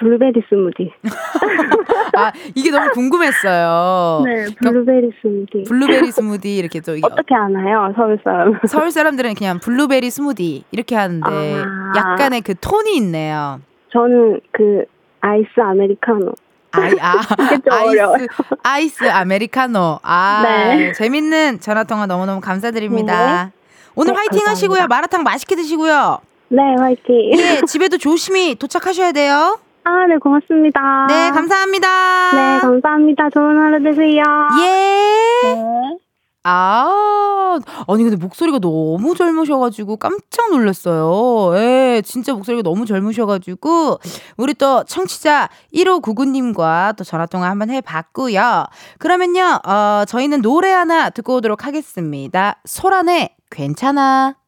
[0.00, 0.90] 블루베리 스무디.
[2.16, 4.22] 아, 이게 너무 궁금했어요.
[4.24, 5.64] 네, 블루베리 스무디.
[5.68, 8.58] 블루베리 스무디 이렇게 또 어떻게 아나요, 서울 사람?
[8.66, 11.92] 서울 사람들은 그냥 블루베리 스무디 이렇게 하는데 아.
[11.96, 13.60] 약간의 그 톤이 있네요.
[13.92, 14.84] 저는 그
[15.20, 16.32] 아이스 아메리카노.
[16.72, 17.14] 아이, 아,
[17.70, 18.26] 아이스,
[18.62, 19.98] 아이스 아메리카노.
[20.02, 20.92] 아, 네.
[20.92, 23.44] 재밌는 전화통화 너무너무 감사드립니다.
[23.44, 23.50] 네.
[23.96, 24.50] 오늘 네, 화이팅 감사합니다.
[24.52, 24.86] 하시고요.
[24.86, 26.18] 마라탕 맛있게 드시고요.
[26.48, 27.32] 네, 화이팅.
[27.38, 29.58] 예, 집에도 조심히 도착하셔야 돼요.
[29.84, 31.06] 아, 네, 고맙습니다.
[31.08, 32.32] 네, 감사합니다.
[32.32, 33.30] 네, 감사합니다.
[33.30, 34.22] 좋은 하루 되세요.
[34.62, 35.54] 예.
[35.54, 35.96] 네.
[36.42, 41.54] 아, 아니, 근데 목소리가 너무 젊으셔가지고 깜짝 놀랐어요.
[41.58, 43.98] 예, 진짜 목소리가 너무 젊으셔가지고,
[44.38, 48.64] 우리 또 청취자 1599님과 또 전화통화 한번 해봤고요.
[48.98, 52.56] 그러면요, 어, 저희는 노래 하나 듣고 오도록 하겠습니다.
[52.64, 54.39] 소란의 괜찮아.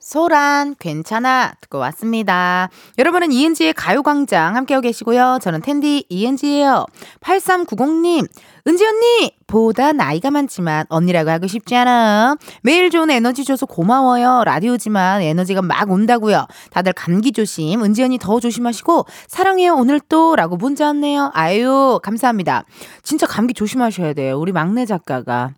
[0.00, 1.54] 소란, 괜찮아.
[1.60, 2.68] 듣고 왔습니다.
[2.98, 5.38] 여러분은 이은지의 가요광장 함께하고 계시고요.
[5.42, 6.86] 저는 텐디 이은지예요.
[7.20, 8.26] 8390님,
[8.68, 9.36] 은지 언니!
[9.48, 12.36] 보다 나이가 많지만 언니라고 하고 싶지 않아.
[12.62, 14.44] 매일 좋은 에너지 줘서 고마워요.
[14.44, 16.46] 라디오지만 에너지가 막 온다고요.
[16.70, 17.82] 다들 감기 조심.
[17.82, 21.30] 은지 언니 더 조심하시고 사랑해요 오늘 또 라고 문자 왔네요.
[21.32, 22.64] 아유 감사합니다.
[23.02, 24.38] 진짜 감기 조심하셔야 돼요.
[24.38, 25.54] 우리 막내 작가가.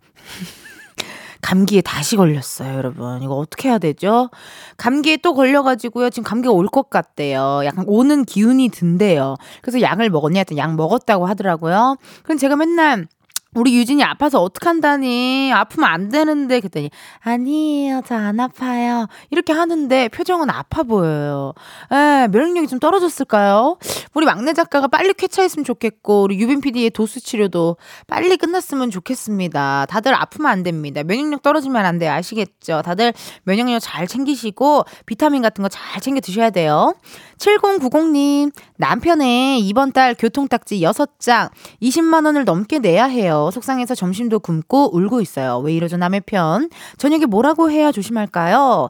[1.41, 3.21] 감기에 다시 걸렸어요, 여러분.
[3.23, 4.29] 이거 어떻게 해야 되죠?
[4.77, 6.09] 감기에 또 걸려가지고요.
[6.09, 7.61] 지금 감기가 올 것 같대요.
[7.65, 9.35] 약간 오는 기운이 든대요.
[9.61, 11.97] 그래서 약을 먹었냐 했더니 약 먹었다고 하더라고요.
[12.23, 13.07] 그럼 제가 맨날
[13.53, 15.51] 우리 유진이 아파서 어떡한다니?
[15.53, 18.01] 아프면 안 되는데 그랬더니 아니에요.
[18.07, 19.07] 저 안 아파요.
[19.29, 21.53] 이렇게 하는데 표정은 아파 보여요.
[21.91, 23.77] 에 면역력이 좀 떨어졌을까요?
[24.13, 27.75] 우리 막내 작가가 빨리 쾌차했으면 좋겠고 우리 유빈 PD의 도수 치료도
[28.07, 29.87] 빨리 끝났으면 좋겠습니다.
[29.89, 31.03] 다들 아프면 안 됩니다.
[31.03, 32.83] 면역력 떨어지면 안 돼요 아시겠죠?
[32.85, 33.11] 다들
[33.43, 36.95] 면역력 잘 챙기시고 비타민 같은 거 잘 챙겨 드셔야 돼요.
[37.39, 41.49] 7090님 남편의 이번 달 교통딱지 6장
[41.81, 45.59] 20만 원을 넘게 내야 해요 속상해서 점심도 굶고 울고 있어요.
[45.59, 46.69] 왜 이러죠, 남의 편?
[46.97, 48.89] 저녁에 뭐라고 해야 조심할까요?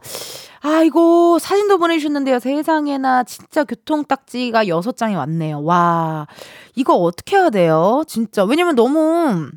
[0.63, 2.39] 아이고, 사진도 보내주셨는데요.
[2.39, 5.63] 세상에나 진짜 교통딱지가 6장이 왔네요.
[5.63, 6.27] 와,
[6.75, 8.03] 이거 어떻게 해야 돼요?
[8.07, 8.43] 진짜.
[8.43, 9.49] 왜냐면 너무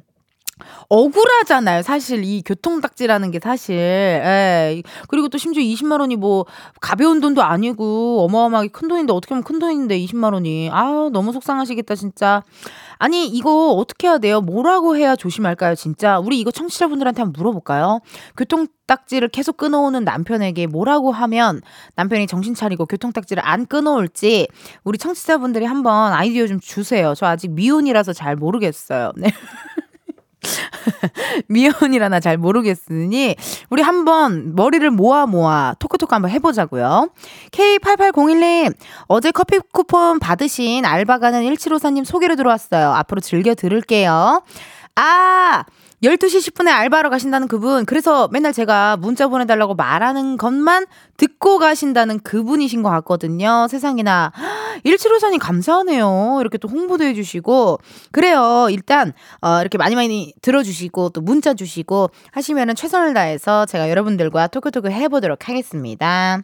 [0.89, 1.83] 억울하잖아요.
[1.83, 3.75] 사실 이 교통딱지라는 게 사실.
[3.77, 4.83] 예.
[5.09, 6.47] 그리고 또 심지어 20만 원이 뭐
[6.81, 10.71] 가벼운 돈도 아니고 어마어마하게 큰 돈인데 어떻게 하면 큰 돈인데 20만 원이.
[10.73, 12.43] 아, 너무 속상하시겠다 진짜.
[12.99, 14.41] 아니 이거 어떻게 해야 돼요?
[14.41, 15.75] 뭐라고 해야 조심할까요?
[15.75, 16.19] 진짜.
[16.19, 18.01] 우리 이거 청취자분들한테 한번 물어볼까요?
[18.37, 21.61] 교통 딱지를 계속 끊어오는 남편에게 뭐라고 하면
[21.97, 24.49] 남편이 정신 차리고 교통딱지를 안 끊어올지
[24.85, 27.15] 우리 청취자분들이 한번 아이디어 좀 주세요.
[27.17, 29.13] 저 아직 미혼이라서 잘 모르겠어요.
[29.17, 29.31] 네.
[31.49, 33.37] 미혼이라나 잘 모르겠으니
[33.71, 37.11] 우리 한번 머리를 모아 모아 토크토크 한번 해보자고요.
[37.51, 38.75] K8801님
[39.07, 42.91] 어제 커피 쿠폰 받으신 알바 가는 1754님 소개로 들어왔어요.
[42.93, 44.43] 앞으로 즐겨 들을게요.
[44.97, 45.65] 아
[46.05, 47.87] 12시 10분에 알바하러 가신다는 그분.
[47.87, 50.85] 그래서 맨날 제가 문자 보내달라고 말하는 것만
[51.17, 53.67] 듣고 가신다는 그분이신 것 같거든요.
[53.71, 54.33] 세상에나.
[54.85, 56.37] 1754님 감사하네요.
[56.41, 57.79] 이렇게 또 홍보도 해주시고.
[58.13, 58.67] 그래요.
[58.71, 64.91] 일단, 어, 이렇게 많이 많이 들어주시고 또 문자 주시고 하시면은 최선을 다해서 제가 여러분들과 토크토크
[64.91, 66.41] 해보도록 하겠습니다.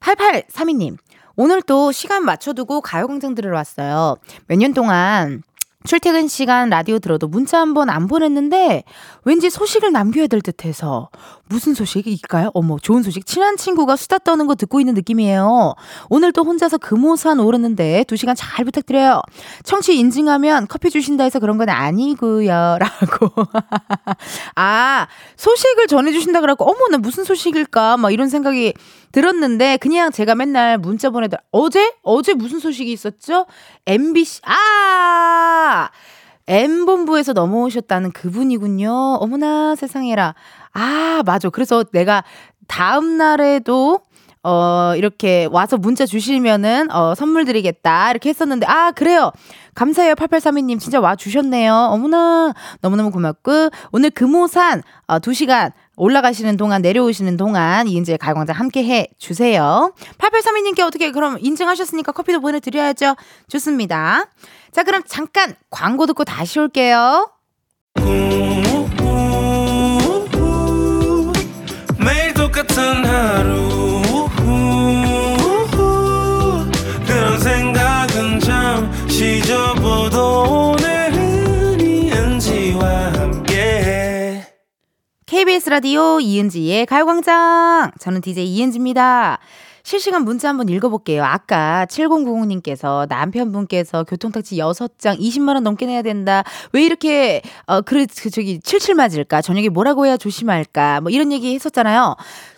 [0.00, 0.96] 8832님.
[1.36, 4.16] 오늘 또 시간 맞춰두고 가요광장 들으러 왔어요.
[4.46, 5.42] 몇 년 동안
[5.86, 8.82] 출퇴근 시간 라디오 들어도 문자 한 번 안 보냈는데
[9.24, 11.10] 왠지 소식을 남겨야 될 듯해서
[11.48, 12.50] 무슨 소식일까요?
[12.54, 15.74] 어머 좋은 소식 친한 친구가 수다 떠는 거 듣고 있는 느낌이에요.
[16.10, 19.20] 오늘 또 혼자서 금호산 오르는데 두 시간 잘 부탁드려요.
[19.62, 22.78] 청취 인증하면 커피 주신다 해서 그런 건 아니고요.
[22.80, 23.30] 라고
[24.56, 28.74] 아 소식을 전해주신다 그래갖고 어머 나 무슨 소식일까 막 이런 생각이
[29.12, 33.46] 들었는데 그냥 제가 맨날 문자 보내다 어제 어제 무슨 소식이 있었죠?
[33.86, 35.75] MBC 아
[36.46, 38.90] M본부에서 넘어오셨다는 그분이군요.
[39.20, 40.34] 어머나 세상에라.
[40.72, 41.48] 아, 맞아.
[41.50, 42.22] 그래서 내가
[42.68, 44.00] 다음 날에도
[44.48, 48.12] 어, 이렇게 와서 문자 주시면은, 어, 선물 드리겠다.
[48.12, 49.32] 이렇게 했었는데, 아, 그래요.
[49.74, 50.14] 감사해요.
[50.14, 50.78] 8832님.
[50.78, 51.74] 진짜 와 주셨네요.
[51.74, 52.54] 어머나.
[52.80, 59.92] 너무너무 고맙고, 오늘 금호산, 어, 2시간 올라가시는 동안, 내려오시는 동안, 이은지의 가요광장 함께 해 주세요.
[60.18, 63.16] 8832님께 어떻게, 그럼 인증하셨으니까 커피도 보내드려야죠.
[63.48, 64.26] 좋습니다.
[64.70, 67.30] 자, 그럼 잠깐 광고 듣고 다시 올게요.
[71.98, 73.65] 매일 똑같은 하루
[85.36, 89.38] KBS 라디오 이은지의 가요광장 저는 DJ 이은지입니다.
[89.82, 91.22] 실시간 문자 한번 읽어볼게요.
[91.24, 96.42] 아까 7090님께서 남편분께서 교통타치 6장 20만원 넘게 내야 된다.
[96.72, 99.42] 왜 이렇게, 어, 그래, 그, 저기, 칠칠 맞을까?
[99.42, 101.02] 저녁에 뭐라고 해야 조심할까?
[101.02, 102.16] 뭐 이런 얘기 했었잖아요.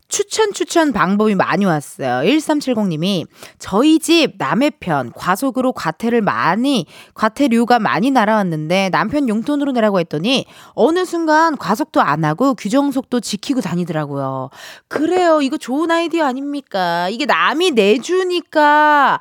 [0.09, 2.27] 추천 추천 방법이 많이 왔어요.
[2.29, 3.27] 1370님이
[3.59, 11.05] 저희 집 남의 편 과속으로 과태를 많이 과태료가 많이 날아왔는데 남편 용돈으로 내라고 했더니 어느
[11.05, 14.49] 순간 과속도 안 하고 규정 속도 지키고 다니더라고요.
[14.89, 15.43] 그래요.
[15.43, 17.09] 이거 좋은 아이디어 아닙니까?
[17.11, 19.21] 이게 남이 내주니까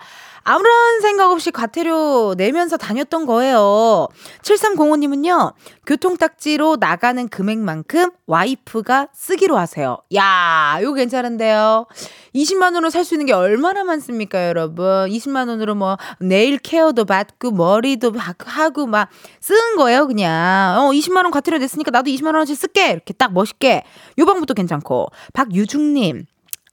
[0.50, 4.08] 아무런 생각 없이 과태료 내면서 다녔던 거예요.
[4.44, 5.52] 7305님은요,
[5.86, 9.98] 교통딱지로 나가는 금액만큼 와이프가 쓰기로 하세요.
[10.16, 11.88] 야, 이거 괜찮은데요.
[12.34, 14.86] 20만원으로 살 수 있는 게 얼마나 많습니까, 여러분?
[15.10, 18.14] 20만원으로 뭐, 네일 케어도 받고, 머리도
[18.46, 19.10] 하고, 막,
[19.42, 20.78] 쓰는 거예요, 그냥.
[20.80, 22.92] 어, 20만원 과태료 냈으니까 나도 20만원어치 쓸게!
[22.92, 23.84] 이렇게 딱 멋있게.
[24.18, 25.08] 요 방법도 괜찮고.
[25.34, 26.26] 박유중님.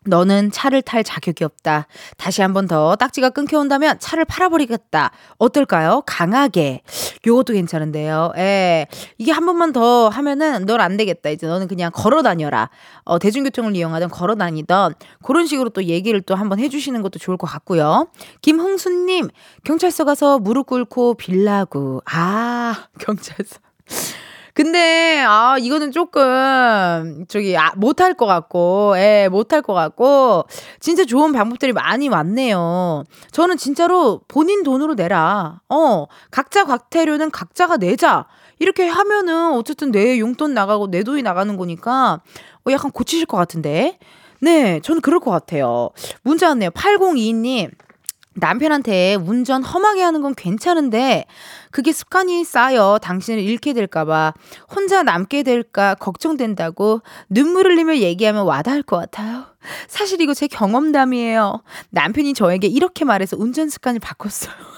[0.06, 1.86] 너는 차를 탈 자격이 없다.
[2.16, 5.10] 다시 한 번 더 딱지가 끊겨온다면 차를 팔아버리겠다.
[5.38, 6.02] 어떨까요?
[6.06, 6.82] 강하게.
[7.26, 8.32] 요것도 괜찮은데요.
[8.36, 8.86] 예.
[9.18, 11.30] 이게 한 번만 더 하면은 널안 되겠다.
[11.30, 12.70] 이제 너는 그냥 걸어 다녀라.
[13.04, 17.46] 어, 대중교통을 이용하든 걸어 다니던 그런 식으로 또 얘기를 또 한번 해주시는 것도 좋을 것
[17.46, 18.08] 같고요.
[18.42, 19.28] 김흥수님,
[19.64, 22.02] 경찰서 가서 무릎 꿇고 빌라고.
[22.06, 23.58] 아, 경찰서.
[24.54, 30.44] 근데 아 이거는 조금 저기 아, 못할 것 같고, 예, 못할 것 같고
[30.78, 33.02] 진짜 좋은 방법들이 많이 왔네요.
[33.32, 35.60] 저는 진짜로 본인 돈으로 내라.
[35.68, 38.26] 어, 각자 과태료는 각자가 내자.
[38.60, 42.20] 이렇게 하면은 어쨌든 내 용돈 나가고 내 돈이 나가는 거니까
[42.66, 43.98] 어, 약간 고치실 것 같은데.
[44.40, 45.90] 네, 저는 그럴 것 같아요.
[46.22, 46.70] 문자 왔네요.
[46.70, 47.72] 8022님.
[48.34, 51.24] 남편한테 운전 험하게 하는 건 괜찮은데
[51.70, 54.34] 그게 습관이 쌓여 당신을 잃게 될까봐
[54.74, 59.46] 혼자 남게 될까 걱정된다고 눈물 흘리며 얘기하면 와닿을 것 같아요.
[59.88, 61.62] 사실 이거 제 경험담이에요.
[61.90, 64.73] 남편이 저에게 이렇게 말해서 운전 습관을 바꿨어요.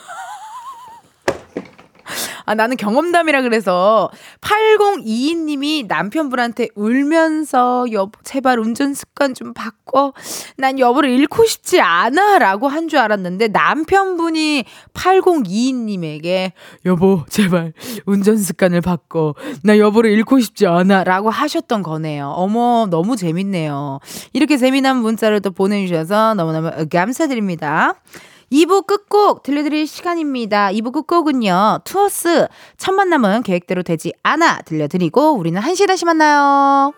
[2.45, 10.13] 아, 나는 경험담이라 그래서 8022님이 남편분한테 울면서 여보, 제발 운전 습관 좀 바꿔.
[10.57, 12.39] 난 여보를 잃고 싶지 않아.
[12.39, 14.65] 라고 한 줄 알았는데 남편분이
[14.95, 16.53] 8022님에게
[16.85, 17.73] 여보, 제발
[18.07, 19.35] 운전 습관을 바꿔.
[19.63, 21.05] 나 여보를 잃고 싶지 않아.
[21.05, 22.29] 라고 하셨던 거네요.
[22.29, 23.99] 어머, 너무 재밌네요.
[24.33, 27.95] 이렇게 재미난 문자를 또 보내주셔서 너무너무 감사드립니다.
[28.53, 30.71] 2부 끝곡 들려드릴 시간입니다.
[30.73, 31.81] 2부 끝곡은요.
[31.85, 36.93] 투어스 첫 만남은 계획대로 되지 않아 들려드리고 우리는 1시에 다시 만나요.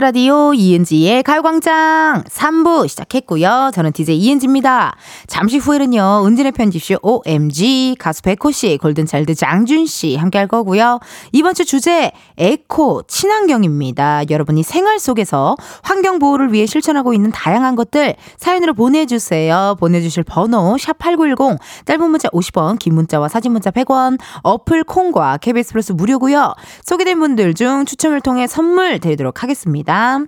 [0.00, 3.70] 라디오 이은지의 가요광장 3부 시작했고요.
[3.72, 4.94] 저는 DJ 이은지입니다.
[5.26, 11.00] 잠시 후에는요, 은지네 편집숍 OMG, 가수 백호씨, 골든차일드 장준씨 함께 할 거고요.
[11.32, 14.24] 이번 주 주제, 에코, 친환경입니다.
[14.28, 19.76] 여러분이 생활 속에서 환경보호를 위해 실천하고 있는 다양한 것들 사연으로 보내주세요.
[19.80, 25.92] 보내주실 번호, 샵8910, 짧은 문자 50원, 긴 문자와 사진 문자 100원, 어플 콩과 KBS 플러스
[25.92, 26.54] 무료고요.
[26.84, 29.85] 소개된 분들 중 추첨을 통해 선물 드리도록 하겠습니다.
[29.86, 30.18] 하겠습니다.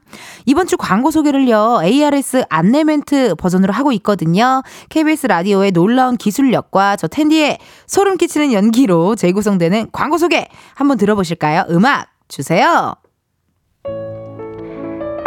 [0.47, 4.63] 이번 주 광고 소개를요, ARS 안내 멘트 버전으로 하고 있거든요.
[4.89, 11.67] KBS 라디오의 놀라운 기술력과 저 텐디의 소름 끼치는 연기로 재구성되는 광고 소개 한번 들어보실까요?
[11.71, 12.95] 음악 주세요.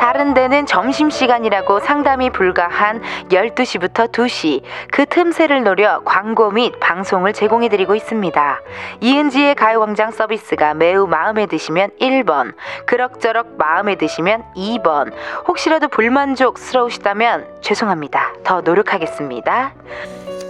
[0.01, 8.61] 다른 데는 점심시간이라고 상담이 불가한 12시부터 2시 그 틈새를 노려 광고 및 방송을 제공해드리고 있습니다.
[8.99, 12.55] 이은지의 가요광장 서비스가 매우 마음에 드시면 1번
[12.87, 15.11] 그럭저럭 마음에 드시면 2번
[15.47, 18.33] 혹시라도 불만족스러우시다면 죄송합니다.
[18.43, 19.75] 더 노력하겠습니다.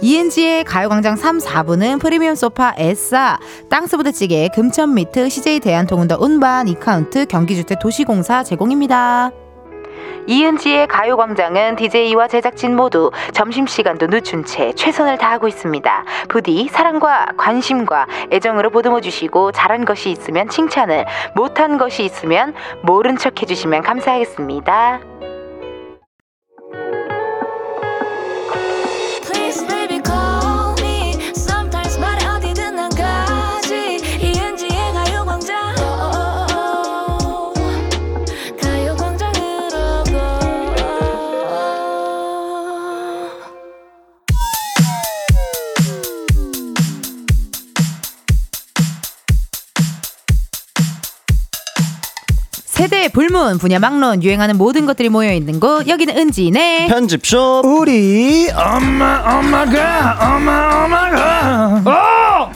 [0.00, 3.38] 이은지의 가요광장 3, 4부는 프리미엄 소파 에싸,
[3.68, 9.41] 땅스부대찌개, 금천미트, CJ 대한통운더 운반, 이카운트, 경기주택 도시공사 제공입니다.
[10.26, 16.04] 이은지의 가요광장은 DJ와 제작진 모두 점심시간도 늦춘 채 최선을 다하고 있습니다.
[16.28, 23.40] 부디 사랑과 관심과 애정으로 보듬어 주시고 잘한 것이 있으면 칭찬을, 못한 것이 있으면 모른 척
[23.40, 25.00] 해주시면 감사하겠습니다.
[53.08, 55.86] 불문 분야 막론 유행하는 모든 것들이 모여 있는 곳.
[55.88, 56.88] 여기는 은지네.
[56.88, 61.82] 편집숍 우리 엄마 엄마가 엄마 엄마가.
[61.84, 62.52] 어!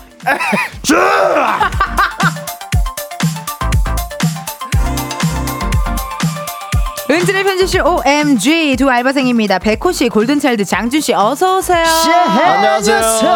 [7.08, 9.60] 은진의 편집실 OMG 두 알바생입니다.
[9.60, 11.84] 백호 씨 골든차일드 장준 씨 어서 오세요.
[11.86, 12.96] 안녕하세요.
[12.96, 13.26] 안녕하세요.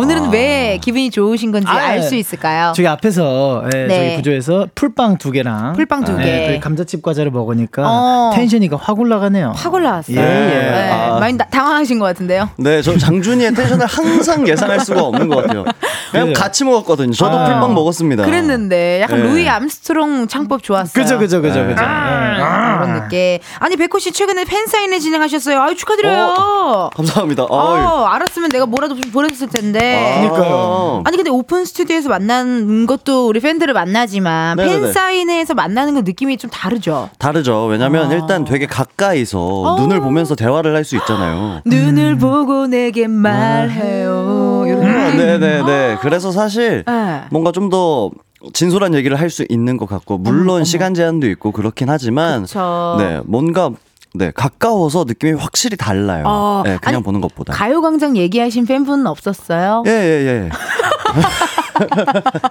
[0.00, 0.14] 네.
[0.14, 2.72] 오늘은 왜 기분이 좋으신 건지 아, 알수 있을까요?
[2.74, 3.98] 저기 앞에서 예, 네.
[4.10, 6.54] 저기 부조에서 풀빵 두 개랑 풀빵 두 예, 개.
[6.54, 8.30] 그 감자칩 과자를 먹으니까 어.
[8.34, 9.52] 텐션이가 확 올라가네요.
[9.54, 10.70] 확 올라왔어요 예, 예.
[10.70, 11.18] 네, 아.
[11.18, 15.64] 많이 나- 당황하신 것 같은데요 네, 저 장준이의 텐션을 항상 예상할 수가 없는 것 같아요.
[16.10, 16.32] 그냥 그래요.
[16.34, 17.12] 같이 먹었거든요.
[17.12, 17.44] 저도 아.
[17.44, 18.24] 풀빵 먹었습니다.
[18.24, 19.28] 그랬는데 약간 네.
[19.28, 21.82] 루이 암스트롱 창법 좋았어요 그죠 그죠 그죠 그죠.
[21.84, 23.38] 아, 그런 느낌.
[23.58, 25.60] 아니 백호 씨 최근에 팬 사인회 진행하셨어요.
[25.60, 26.90] 아유 축하드려요.
[26.94, 27.44] 감사합니다.
[27.44, 27.80] 어이.
[27.80, 29.89] 어, 알았으면 내가 뭐라도 좀 보냈을 텐데.
[30.20, 31.02] 그러니까요.
[31.04, 34.80] 아니 근데 오픈 스튜디오에서 만난 것도 우리 팬들을 만나지만 네네네.
[34.80, 37.10] 팬 사인회에서 만나는 건 느낌이 좀 다르죠.
[37.18, 37.66] 다르죠.
[37.66, 38.14] 왜냐면 아.
[38.14, 41.60] 일단 되게 가까이서 눈을 보면서 대화를 할 수 있잖아요.
[41.66, 44.64] 눈을 보고 내게 말해요.
[44.66, 45.18] 이런 느낌.
[45.18, 45.98] 네네네.
[46.00, 47.20] 그래서 사실 네.
[47.30, 48.10] 뭔가 좀더
[48.52, 52.96] 진솔한 얘기를 할 수 있는 것 같고 물론 시간 제한도 있고 그렇긴 하지만 그쵸.
[52.98, 53.70] 네 뭔가
[54.14, 56.24] 네 가까워서 느낌이 확실히 달라요.
[56.26, 57.52] 어, 네, 그냥 아니, 보는 것보다.
[57.52, 59.84] 가요광장 얘기하신 팬분은 없었어요?
[59.86, 60.50] 예 예 예.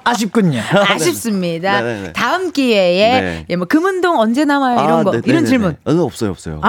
[0.03, 0.59] 아쉽군요.
[0.89, 1.81] 아쉽습니다.
[1.81, 2.13] 네네네.
[2.13, 3.45] 다음 기회에 네.
[3.49, 5.47] 예, 뭐 금운동 언제 나와요 이런 거 네, 이런 네네네.
[5.47, 5.77] 질문.
[5.85, 6.61] 어, 없어요 없어요.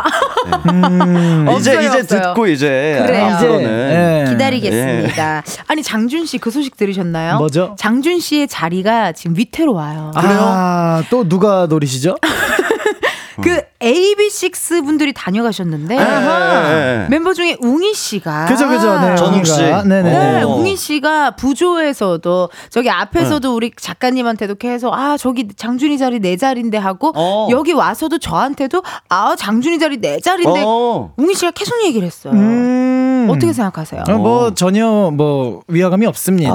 [0.68, 1.56] 음, 네.
[1.56, 2.22] 이제 없어요, 이제 없어요.
[2.22, 3.26] 듣고 이제 그래요.
[3.34, 4.30] 앞으로는 예.
[4.30, 5.42] 기다리겠습니다.
[5.68, 7.38] 아니 장준 씨 그 소식 들으셨나요?
[7.38, 7.74] 뭐죠?
[7.78, 10.12] 장준 씨의 자리가 지금 위태로워요.
[10.14, 12.16] 아, 또 누가 노리시죠?
[13.42, 17.06] 그 AB6 분들이 다녀가셨는데 네.
[17.08, 18.98] 멤버 중에 웅이 씨가 그죠 그죠.
[19.00, 19.16] 네.
[19.16, 19.44] 전욱 웅이가.
[19.44, 19.60] 씨.
[19.88, 20.02] 네네.
[20.02, 20.48] 네, 어.
[20.48, 27.12] 웅이 씨가 부조에서도 저기 앞에서도 우리 작가님한테도 계속 아 저기 장준이 자리 내 자리인데 하고
[27.16, 27.48] 어.
[27.50, 31.12] 여기 와서도 저한테도 아 장준이 자리 내 자리인데 어.
[31.16, 32.32] 웅이 씨가 계속 얘기를 했어요.
[32.34, 32.79] 음.
[33.28, 34.04] 어떻게 생각하세요?
[34.08, 36.50] 어, 뭐 전혀 뭐 위화감이 없습니다.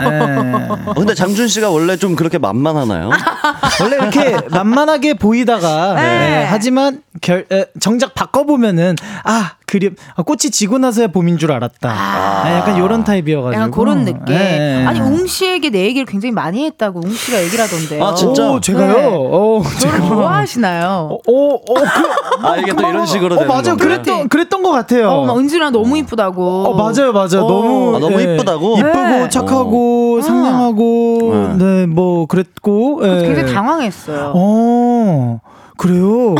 [0.00, 0.68] 예.
[0.86, 3.10] 어, 근데 장준 씨가 원래 좀 그렇게 만만하나요?
[3.82, 6.02] 원래 이렇게 만만하게 보이다가 네.
[6.42, 11.88] 예, 하지만 결, 에, 정작 바꿔보면은 아 그림 아, 꽃이 지고 나서야 봄인 줄 알았다.
[11.88, 14.34] 아, 약간 요런 타입이어가지고 약간 그런 느낌.
[14.34, 14.84] 예.
[14.84, 18.04] 아니 웅 씨에게 내 얘기를 굉장히 많이 했다고 웅 씨가 얘기를 하던데요.
[18.04, 18.50] 아, 진짜?
[18.50, 18.92] 오, 제가요.
[18.92, 19.06] 네.
[19.06, 21.18] 어, 저를 좋아하시나요?
[21.24, 23.62] 오, 오, 그, 아 이게 또 이런 식으로 어, 되는 맞아요.
[23.62, 23.76] 건가요?
[23.76, 25.08] 그랬던 그랬던 것 같아요.
[25.08, 26.64] 어, 막 은진아 너무 이쁘다고.
[26.64, 27.44] 어, 맞아요, 맞아요.
[27.44, 27.48] 어.
[27.48, 28.76] 너무 아, 너무 예, 이쁘다고?
[28.76, 29.28] 이쁘고 네.
[29.28, 30.22] 착하고 어.
[30.22, 33.02] 상냥하고 네, 뭐 그랬고.
[33.04, 33.22] 예.
[33.22, 34.32] 굉장히 당황했어요.
[34.34, 35.40] 어.
[35.80, 36.34] 그래요.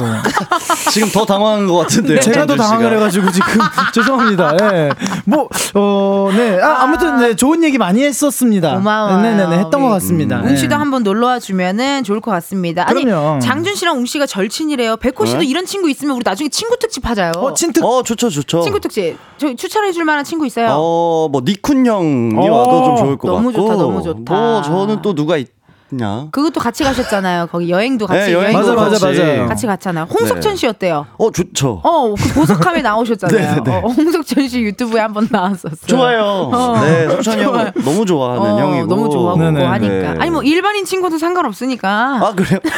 [0.93, 2.21] 지금 더 당황한 것 같은데요.
[2.21, 2.57] 제가 더.
[2.57, 3.47] 당황을 해가지고 지금
[3.95, 4.55] 죄송합니다.
[4.61, 4.91] 예.
[5.25, 6.61] 뭐, 어, 네.
[6.61, 8.75] 아, 아무튼 네, 좋은 얘기 많이 했었습니다.
[8.75, 9.23] 고마워요.
[9.23, 9.59] 네네네.
[9.61, 10.41] 했던 것 같습니다.
[10.45, 10.79] 웅 씨도 예.
[10.79, 12.87] 한번 놀러 와 주면은 좋을 것 같습니다.
[12.87, 13.39] 아니 그럼요.
[13.41, 14.99] 장준 씨랑 웅 씨가 절친이래요.
[14.99, 15.47] 백호 씨도 네?
[15.47, 17.33] 이런 친구 있으면 우리 나중에 친구 특집 하자요.
[17.39, 17.83] 어, 친특.
[17.83, 18.61] 어 좋죠 좋죠.
[18.61, 19.17] 친구 특집.
[19.39, 20.69] 저 추천해 줄 만한 친구 있어요?
[20.73, 23.63] 어 뭐 니쿤 형이 어, 와도 좀 좋을 것 너무 같고.
[23.69, 24.35] 좋다, 너무 좋다.
[24.35, 25.49] 뭐 저는 또 누가 있
[25.93, 26.29] 냐?
[26.31, 27.49] 그것도 같이 가셨잖아요.
[27.51, 29.67] 거기 여행도 같이 네, 여행도 여행도 맞아, 맞아, 같이.
[29.67, 30.05] 갔잖아요.
[30.05, 30.57] 홍석천 네.
[30.57, 31.07] 씨 어때요?
[31.19, 31.81] 어 좋죠.
[31.85, 33.39] 어, 그 보석함에 나오셨잖아요.
[33.63, 33.77] 네네네.
[33.85, 35.87] 어, 홍석천 씨 유튜브에 한번 나왔었어요.
[35.87, 36.51] 좋아요.
[36.53, 36.81] 어.
[36.85, 37.73] 네, 석천이 형.
[37.85, 38.87] 너무 좋아하는 어, 형이고.
[38.87, 39.65] 너무 좋아하고 네네.
[39.65, 39.95] 하니까.
[40.15, 40.19] 네.
[40.21, 42.21] 아니 뭐 일반인 친구도 상관없으니까.
[42.23, 42.61] 아 그래요?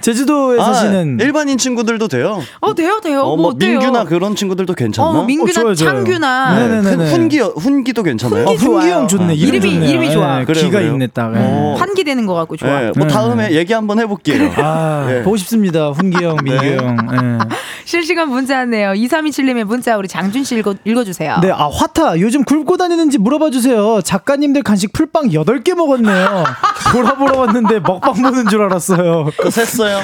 [0.00, 1.18] 제주도에 아, 사시는.
[1.20, 2.40] 일반인 친구들도 돼요.
[2.60, 3.20] 어 돼요 돼요.
[3.20, 3.52] 어, 뭐, 뭐?
[3.54, 5.08] 민규나 그런 친구들도 괜찮나?
[5.08, 5.74] 어, 뭐 민규나 어, 좋아요.
[5.74, 6.68] 창규나 네.
[6.68, 7.10] 네네네네.
[7.12, 8.44] 훈기 훈기도 괜찮아요.
[8.46, 8.64] 어, 훈기.
[8.64, 9.34] 훈기 형 좋네.
[9.34, 9.90] 이름 이름이- 좋네요.
[9.90, 10.40] 이름이 좋아.
[10.40, 10.92] 예, 그래요, 기가 그래요?
[10.94, 11.34] 있네, 딱.
[11.34, 11.38] 예.
[11.40, 11.74] 어.
[11.78, 12.80] 환기 되는 것 같고 좋아.
[12.80, 13.12] 네, 뭐 네.
[13.12, 14.50] 다음에 얘기 한번 해볼게요.
[14.56, 15.22] 아, 예.
[15.22, 15.90] 보고 싶습니다.
[15.90, 16.76] 훈기 형, 민규 네.
[16.76, 16.96] 형.
[17.12, 17.54] 예.
[17.84, 18.92] 실시간 문자네요.
[18.92, 21.38] 2327님의 문자 우리 장준 씨 읽어, 읽어주세요.
[21.42, 22.20] 네, 아, 화타.
[22.20, 24.00] 요즘 굶고 다니는지 물어봐 주세요.
[24.02, 26.44] 작가님들 간식 풀빵 8개 먹었네요.
[26.92, 29.26] 돌아보러 왔는데 먹방 보는 줄 알았어요.
[29.36, 29.98] 그거 셌어요?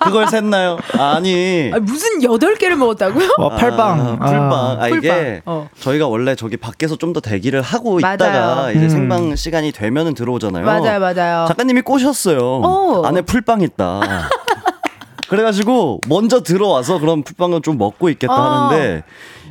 [0.00, 0.78] 그걸 셌나요?
[0.98, 1.70] 아니.
[1.74, 3.28] 아, 무슨 여덟 개를 먹었다고요?
[3.38, 4.18] 와, 팔빵.
[4.20, 4.80] 아, 풀빵.
[4.80, 5.40] 아, 이게 풀빵.
[5.46, 5.68] 어.
[5.80, 8.14] 저희가 원래 저기 밖에서 좀 더 대기를 하고 맞아요.
[8.16, 8.88] 있다가 이제 음.
[8.90, 10.66] 생방 시간이 되면은 들어오잖아요.
[10.66, 11.46] 맞아요, 맞아요.
[11.48, 12.38] 작가님이 꼬셨어요.
[12.40, 13.02] 오.
[13.04, 14.00] 안에 풀빵 있다.
[15.28, 18.68] 그래가지고 먼저 들어와서 그럼 풀빵은 좀 먹고 있겠다 어.
[18.68, 19.02] 하는데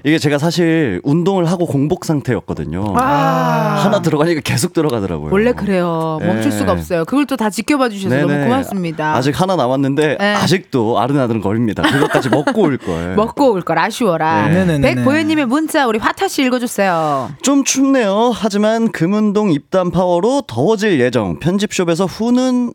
[0.07, 2.93] 이게 제가 사실 운동을 하고 공복 상태였거든요.
[2.95, 3.81] 아.
[3.83, 5.29] 하나 들어가니까 계속 들어가더라고요.
[5.33, 6.19] 원래 그래요.
[6.21, 6.57] 멈출 네.
[6.59, 7.05] 수가 없어요.
[7.05, 8.43] 그걸 또 다 지켜봐 주셔서 너무 네네.
[8.45, 9.15] 고맙습니다.
[9.15, 10.33] 아직 하나 남았는데 네.
[10.35, 11.81] 아직도 아른아른 거립니다.
[11.83, 13.15] 그것까지 먹고 올 걸.
[13.17, 14.47] 먹고 올 걸 아쉬워라.
[14.47, 14.79] 네.
[14.79, 17.31] 백보현님의 문자 우리 화타 씨 읽어주세요.
[17.41, 18.31] 좀 춥네요.
[18.33, 21.39] 하지만 금은동 입담 파워로 더워질 예정.
[21.39, 22.73] 편집숍에서 후는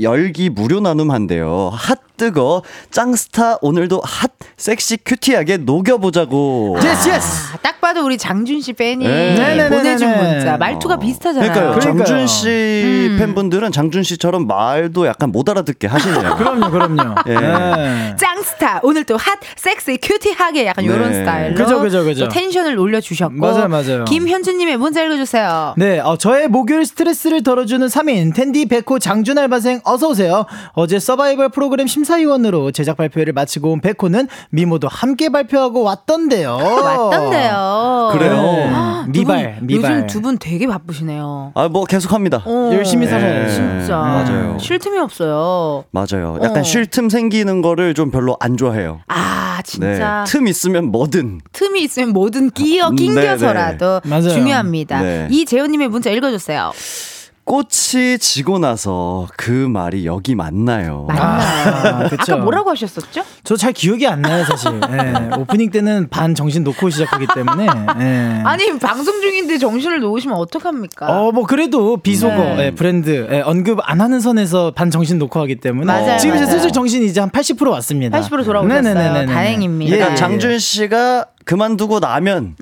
[0.00, 1.70] 열기 무료 나눔 한대요.
[1.72, 6.76] 핫 뜨거 짱스타 오늘도 hot 섹시 cutie하게 녹여보자고.
[6.82, 7.54] yes yes.
[7.54, 9.34] 아, 딱 봐도 우리 장준 씨 팬이 네.
[9.34, 9.68] 네네네네.
[9.70, 11.52] 보내준 문자 말투가 비슷하잖아요.
[11.52, 11.78] 그러니까요.
[11.78, 12.04] 그러니까요.
[12.06, 13.16] 장준 씨 음.
[13.20, 16.34] 팬분들은 장준 씨처럼 말도 약간 못 알아듣게 하시네요.
[16.36, 17.14] 그럼요 그럼요.
[17.28, 17.34] 예.
[17.34, 18.16] 네.
[18.18, 20.92] 짱스타 오늘 또 hot, 섹시, cutie하게 약간 네.
[20.92, 22.24] 이런 스타일로 그죠, 그죠, 그죠.
[22.24, 24.04] 또 텐션을 올려주셨고 맞아요, 맞아요.
[24.06, 25.74] 김현주님의 문자 읽어주세요.
[25.76, 30.46] 네, 어, 저의 목요일 스트레스를 덜어주는 3인 텐디 백호 장준 알바생 어서 오세요.
[30.72, 36.52] 어제 서바이벌 프로그램 심사 위원으로 제작 발표회를 마치고 온 백호는 미모도 함께 발표하고 왔던데요.
[36.56, 38.10] 왔던데요.
[38.12, 38.32] 그래요?
[38.42, 38.70] 네.
[38.72, 39.92] 아, 두 미발, 분, 미발.
[39.92, 41.52] 요즘 두 분 되게 바쁘시네요.
[41.54, 42.42] 아, 뭐 계속합니다.
[42.44, 43.12] 어, 열심히 네.
[43.12, 43.48] 살아요.
[43.48, 44.58] 진짜 맞아요.
[44.58, 45.84] 쉴 틈이 없어요.
[45.90, 46.38] 맞아요.
[46.42, 46.62] 약간 어.
[46.62, 49.00] 쉴틈 생기는 거를 좀 별로 안 좋아해요.
[49.08, 50.30] 아 진짜 네.
[50.32, 51.40] 틈 있으면 뭐든.
[51.52, 54.08] 틈이 있으면 뭐든 끼어 음, 낑겨서라도 네, 네.
[54.10, 54.28] 맞아요.
[54.30, 55.00] 중요합니다.
[55.02, 55.28] 네.
[55.30, 56.72] 이재훈님의 문자 읽어주세요.
[57.48, 61.06] 꽃이 지고 나서 그 말이 여기 맞나요?
[61.08, 61.96] 맞나요?
[62.04, 62.34] 아, 그쵸.
[62.34, 63.22] 아까 뭐라고 하셨었죠?
[63.42, 64.70] 저 잘 기억이 안 나요, 사실.
[64.92, 67.66] 예, 오프닝 때는 반 정신 놓고 시작하기 때문에.
[68.00, 68.42] 예.
[68.44, 71.06] 아니 방송 중인데 정신을 놓으시면 어떡합니까?
[71.06, 72.66] 어, 뭐, 그래도 비속어, 네.
[72.66, 75.86] 예, 브랜드, 예, 언급 안 하는 선에서 반 정신 놓고 하기 때문에.
[75.86, 76.58] 맞아요, 지금 이제 맞아요.
[76.58, 78.20] 슬슬 정신이 이제 한 80% 왔습니다.
[78.20, 78.82] 80% 돌아오셨어요.
[78.82, 79.32] 네네네네네.
[79.32, 79.90] 다행입니다.
[79.90, 80.16] 예, 그러니까 예.
[80.16, 82.56] 장준 씨가 그만두고 나면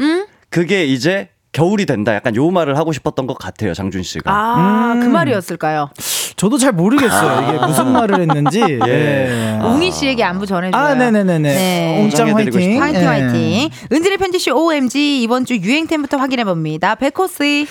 [0.48, 2.14] 그게 이제 겨울이 된다.
[2.14, 4.30] 약간 요 말을 하고 싶었던 것 같아요, 장준 씨가.
[4.30, 5.00] 아, 음.
[5.00, 5.88] 그 말이었을까요?
[6.36, 7.48] 저도 잘 모르겠어요.
[7.48, 8.60] 이게 무슨 말을 했는지.
[8.86, 9.58] 예.
[9.64, 10.78] 웅이 씨에게 안부 전해줘요.
[10.78, 11.38] 아, 네네네네.
[11.38, 12.02] 네.
[12.02, 12.82] 옹짱 포장해드리고 화이팅.
[12.82, 13.06] 화이팅 예.
[13.06, 13.70] 화이팅.
[13.90, 16.96] 은진의 편지쇼 OMG 이번 주 유행템부터 확인해봅니다.
[16.96, 17.66] 백호씨.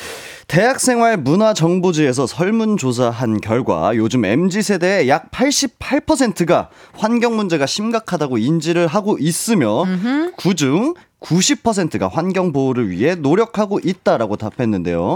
[0.47, 9.85] 대학생활 문화정보지에서 설문조사한 결과 요즘 MZ세대의 약 88%가 환경 문제가 심각하다고 인지를 하고 있으며
[10.37, 10.93] 그중
[11.25, 15.15] 90%가 환경 보호를 위해 노력하고 있다라고 답했는데요.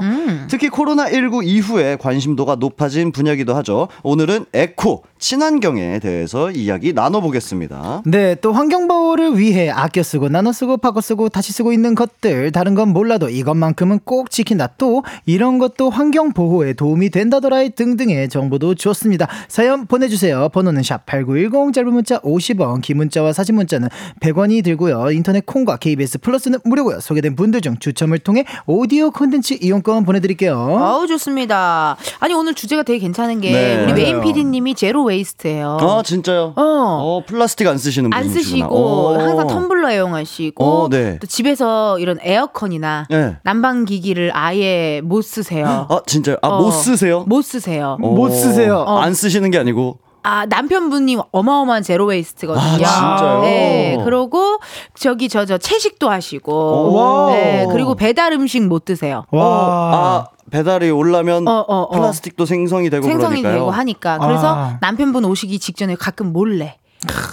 [0.49, 3.87] 특히 코로나 19 이후에 관심도가 높아진 분야기도 하죠.
[4.01, 8.03] 오늘은 에코, 친환경에 대해서 이야기 나눠보겠습니다.
[8.05, 12.73] 네, 또 환경보호를 위해 아껴 쓰고 나눠 쓰고 바꿔 쓰고 다시 쓰고 있는 것들 다른
[12.73, 14.69] 건 몰라도 이것만큼은 꼭 지킨다.
[14.77, 19.27] 또 이런 것도 환경 보호에 도움이 된다더라 등등의 정보도 좋습니다.
[19.49, 20.49] 사연 보내주세요.
[20.49, 23.89] 번호는 샵 #8910 짧은 문자 50원, 긴 문자와 사진 문자는
[24.21, 25.11] 100원이 들고요.
[25.11, 27.01] 인터넷 콩과 KBS 플러스는 무료고요.
[27.01, 30.55] 소개된 분들 중 추첨을 통해 오디오 콘텐츠 이용권 보내드릴게요.
[30.57, 31.97] 어우 좋습니다.
[32.19, 33.83] 아니 오늘 주제가 되게 괜찮은 게 네.
[33.83, 34.27] 우리 메인 맞아요.
[34.27, 35.77] PD님이 zero waste예요.
[35.81, 36.53] 아, 진짜요?
[36.55, 36.61] 어.
[36.61, 38.43] 어, 플라스틱 안 쓰시는 안 분이시구나.
[38.43, 39.17] 쓰시고 어.
[39.19, 41.19] 항상 텀블러 애용하시고 어, 네.
[41.19, 43.35] 또 집에서 이런 에어컨이나 네.
[43.43, 45.87] 난방 기기를 아예 못 쓰세요.
[45.89, 46.37] 아, 진짜요?
[46.41, 46.61] 아, 어.
[46.61, 47.23] 못 쓰세요?
[47.27, 47.97] 못 쓰세요.
[48.01, 48.07] 어.
[48.07, 48.83] 못 쓰세요.
[48.87, 49.99] 안 쓰시는 게 아니고.
[50.21, 52.85] 아 남편분이 어마어마한 zero waste거든요.
[52.85, 53.41] 아, 진짜요?
[53.41, 54.59] 네, 그러고
[54.93, 57.31] 저기 저저 채식도 하시고, 와.
[57.31, 59.23] 네, 그리고 배달 음식 못 드세요.
[59.31, 59.45] 와.
[59.45, 61.89] 아, 배달이 올라면 어, 어, 어.
[61.95, 63.53] 플라스틱도 생성이 되고 생성이 그러니까요.
[63.53, 64.77] 되고 하니까 그래서 아.
[64.81, 66.77] 남편분 오시기 직전에 가끔 몰래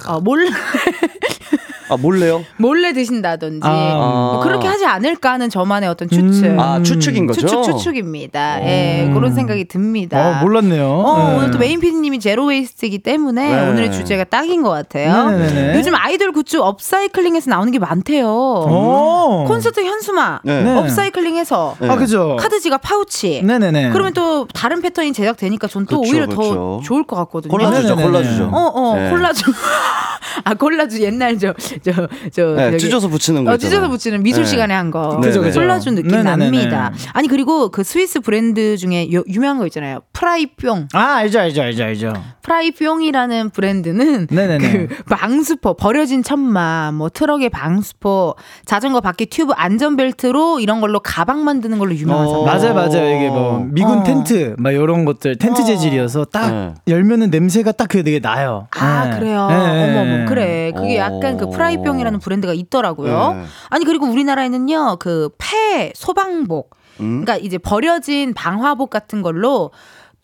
[0.06, 0.50] 어, 몰래
[1.88, 2.44] 아, 몰래요?
[2.56, 3.94] 몰래 드신다든지 아.
[4.32, 6.46] 뭐 그렇게 하지 않을까 하는 저만의 어떤 추측.
[6.46, 6.60] 음.
[6.60, 7.46] 아, 추측인 거죠?
[7.46, 8.62] 추측 추측입니다.
[8.62, 10.40] 예, 그런 생각이 듭니다.
[10.40, 10.88] 어, 몰랐네요.
[10.88, 11.36] 어, 네.
[11.36, 13.68] 오늘 또 메인 PD님이 zero waste이기 때문에 네.
[13.70, 15.30] 오늘의 주제가 딱인 것 같아요.
[15.30, 15.78] 네네네.
[15.78, 18.26] 요즘 아이돌 굿즈 upcycling해서 나오는 게 많대요.
[18.28, 19.44] 오.
[19.46, 20.62] 콘서트 현수막 네.
[20.62, 20.76] 네.
[20.76, 21.88] upcycling해서 네.
[21.88, 22.36] 아, 그죠.
[22.38, 23.42] 카드 지갑 파우치.
[23.44, 23.90] 네네네.
[23.90, 26.42] 그러면 또 다른 패턴이 제작되니까 전또 그쵸, 오히려 그쵸.
[26.42, 27.50] 더 좋을 것 같거든요.
[27.50, 28.02] 콜라주죠, 네네네.
[28.10, 28.44] 콜라주죠.
[28.52, 29.10] 어, 어, 네.
[29.10, 29.44] 콜라주.
[30.44, 32.46] 아, 콜라주 옛날 저, 저, 저.
[32.54, 33.52] 네, 찢어서 붙이는 거.
[33.52, 33.56] 어.
[33.56, 34.50] 찢어서 붙이는 미술 네.
[34.50, 35.18] 시간에 한 거.
[35.20, 35.60] 그죠, 그죠.
[35.60, 36.36] 콜라주 느낌 네네네네.
[36.44, 36.92] 납니다.
[37.12, 40.00] 아니, 그리고 그 스위스 브랜드 중에 요- 유명한 거 있잖아요.
[40.12, 40.88] 프라이뿅.
[40.92, 42.12] 아, 알죠, 알죠, 알죠, 알죠.
[42.42, 44.86] 프라이뿅이라는 브랜드는 네네네.
[44.86, 51.78] 그 방수포, 버려진 천막, 뭐 트럭의 방수포, 자전거 바퀴 튜브 안전벨트로 이런 걸로 가방 만드는
[51.78, 52.42] 걸로 유명하잖아요.
[52.42, 52.44] 어.
[52.44, 53.16] 맞아요, 맞아요.
[53.16, 54.02] 이게 뭐 미군 어.
[54.04, 55.64] 텐트 막 이런 것들 텐트 어.
[55.64, 56.74] 재질이어서 딱 네.
[56.88, 58.68] 열면은 냄새가 딱그 되게 나요.
[58.78, 59.18] 아 네.
[59.18, 59.46] 그래요.
[59.48, 59.54] 네.
[59.54, 60.72] 어머 어머 그래.
[60.76, 61.04] 그게 어.
[61.04, 63.32] 약간 그 프라이뿅이라는 브랜드가 있더라고요.
[63.34, 63.44] 네.
[63.70, 67.22] 아니 그리고 우리나라에는요 그 폐 소방복, 음?
[67.24, 69.70] 그러니까 이제 버려진 방화복 같은 걸로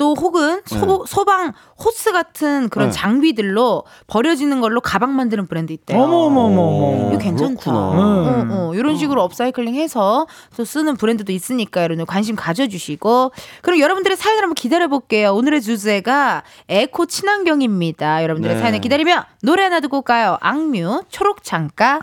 [0.02, 2.92] 또 혹은 소, 소방 호스 같은 그런 네.
[2.92, 5.96] 장비들로 버려지는 걸로 가방 만드는 브랜드 있대요.
[5.96, 7.08] 어머 어머 어머 어머.
[7.10, 7.70] 이거 괜찮다.
[7.70, 7.78] 그렇구나.
[7.78, 10.26] 어, 어, 이런 식으로 업사이클링 해서
[10.56, 13.30] 또 쓰는 브랜드도 있으니까 여러분 관심 가져주시고
[13.62, 15.34] 그럼 여러분들의 사연을 한번 기다려볼게요.
[15.34, 18.24] 오늘의 주제가 에코 친환경입니다.
[18.24, 18.60] 여러분들의 네.
[18.60, 20.36] 사연을 기다리며 노래 하나 듣고 올까요?
[20.40, 22.00] 악뮤 초록 창가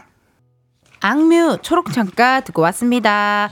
[1.02, 3.50] 악뮤 초록 창가 듣고 왔습니다.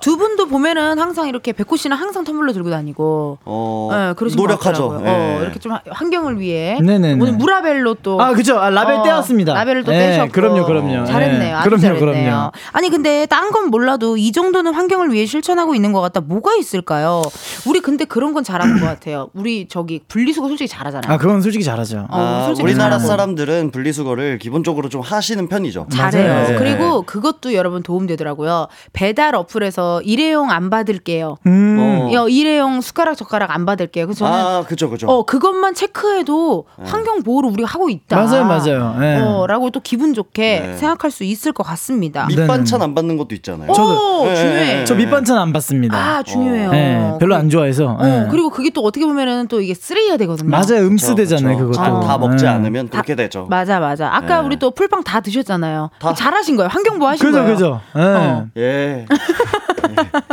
[0.00, 4.88] 두 분도 보면은 항상 이렇게 백호 씨는 항상 텀블러 들고 다니고 어, 네, 그러신 노력하죠.
[4.88, 5.10] 것 같더라고요.
[5.10, 5.42] 어, 예.
[5.42, 7.20] 이렇게 좀 환경을 위해 네네네.
[7.20, 8.58] 오늘 무라벨로 또 아, 그죠.
[8.58, 9.54] 아, 라벨 어, 떼었습니다.
[9.54, 11.04] 라벨을 또 예, 떼셨고 그럼요, 그럼요.
[11.06, 11.48] 잘했네요.
[11.48, 12.14] 예, 아주 그럼요, 잘했네요.
[12.24, 12.50] 그럼요.
[12.72, 16.20] 아니 근데 딴 건 몰라도 이 정도는 환경을 위해 실천하고 있는 것 같다.
[16.20, 17.22] 뭐가 있을까요?
[17.68, 19.28] 우리 근데 그런 건 잘하는 것 같아요.
[19.34, 21.12] 우리 저기 분리수거 솔직히 잘하잖아요.
[21.12, 22.06] 아, 그건 솔직히 잘하죠.
[22.10, 23.06] 어, 아, 솔직히 우리나라 잘하고.
[23.06, 25.86] 사람들은 분리수거를 기본적으로 좀 하시는 편이죠.
[25.92, 26.48] 잘해요.
[26.48, 26.56] 네.
[26.84, 28.68] 그리고 그것도 여러분 도움되더라고요.
[28.92, 31.36] 배달 어플에서 일회용 안 받을게요.
[31.46, 31.78] 음.
[31.80, 32.12] 어.
[32.12, 34.06] 야, 일회용 숟가락 젓가락 안 받을게요.
[34.06, 35.06] 그래서 저는 아, 그죠, 그죠.
[35.08, 38.16] 어 그것만 체크해도 환경 보호를 우리가 하고 있다.
[38.16, 38.96] 맞아요, 맞아요.
[39.00, 39.20] 예.
[39.20, 40.76] 어라고 또 기분 좋게 네.
[40.76, 42.26] 생각할 수 있을 것 같습니다.
[42.26, 43.70] 밑반찬 안 받는 것도 있잖아요.
[43.70, 44.64] 오, 네, 중요해.
[44.74, 45.96] 네, 저 밑반찬 안 받습니다.
[45.96, 46.70] 아 중요해요.
[46.74, 47.96] 예, 별로 안 좋아해서.
[47.98, 48.28] 어, 예.
[48.30, 50.50] 그리고 그게 또 어떻게 보면은 또 이게 쓰레기가 되거든요.
[50.50, 50.86] 맞아요.
[50.86, 51.56] 음쓰 되잖아요.
[51.58, 51.76] 그것도.
[51.76, 52.48] 다, 다 먹지 예.
[52.48, 53.46] 않으면 그렇게 되죠.
[53.48, 54.08] 맞아 맞아.
[54.14, 54.46] 아까 네.
[54.46, 55.90] 우리 또 풀빵 다 드셨잖아요.
[55.98, 56.14] 다.
[56.14, 56.68] 잘하신 거예요.
[56.74, 57.54] 환경보호 하신 그죠, 거예요.
[57.54, 57.80] 그죠.
[57.96, 58.00] 예.
[58.00, 58.46] 어.
[58.56, 59.06] 예.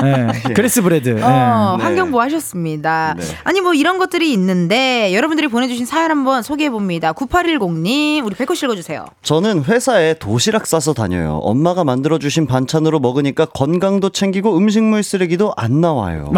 [0.04, 0.54] 예.
[0.54, 1.10] grass bread.
[1.10, 1.22] 예.
[1.22, 1.84] 어, 네.
[1.84, 3.14] 환경보호 하셨습니다.
[3.16, 3.24] 네.
[3.44, 7.14] 아니 뭐 이런 것들이 있는데 여러분들이 보내주신 사연 한번 소개해 봅니다.
[7.14, 9.06] 9810님 우리 백호 씨 읽어주세요.
[9.22, 11.40] 저는 회사에 도시락 싸서 다녀요.
[11.44, 16.32] 엄마가 만들어 주신 반찬으로 먹으니까 건강도 챙기고 음식물 쓰레기도 안 나와요.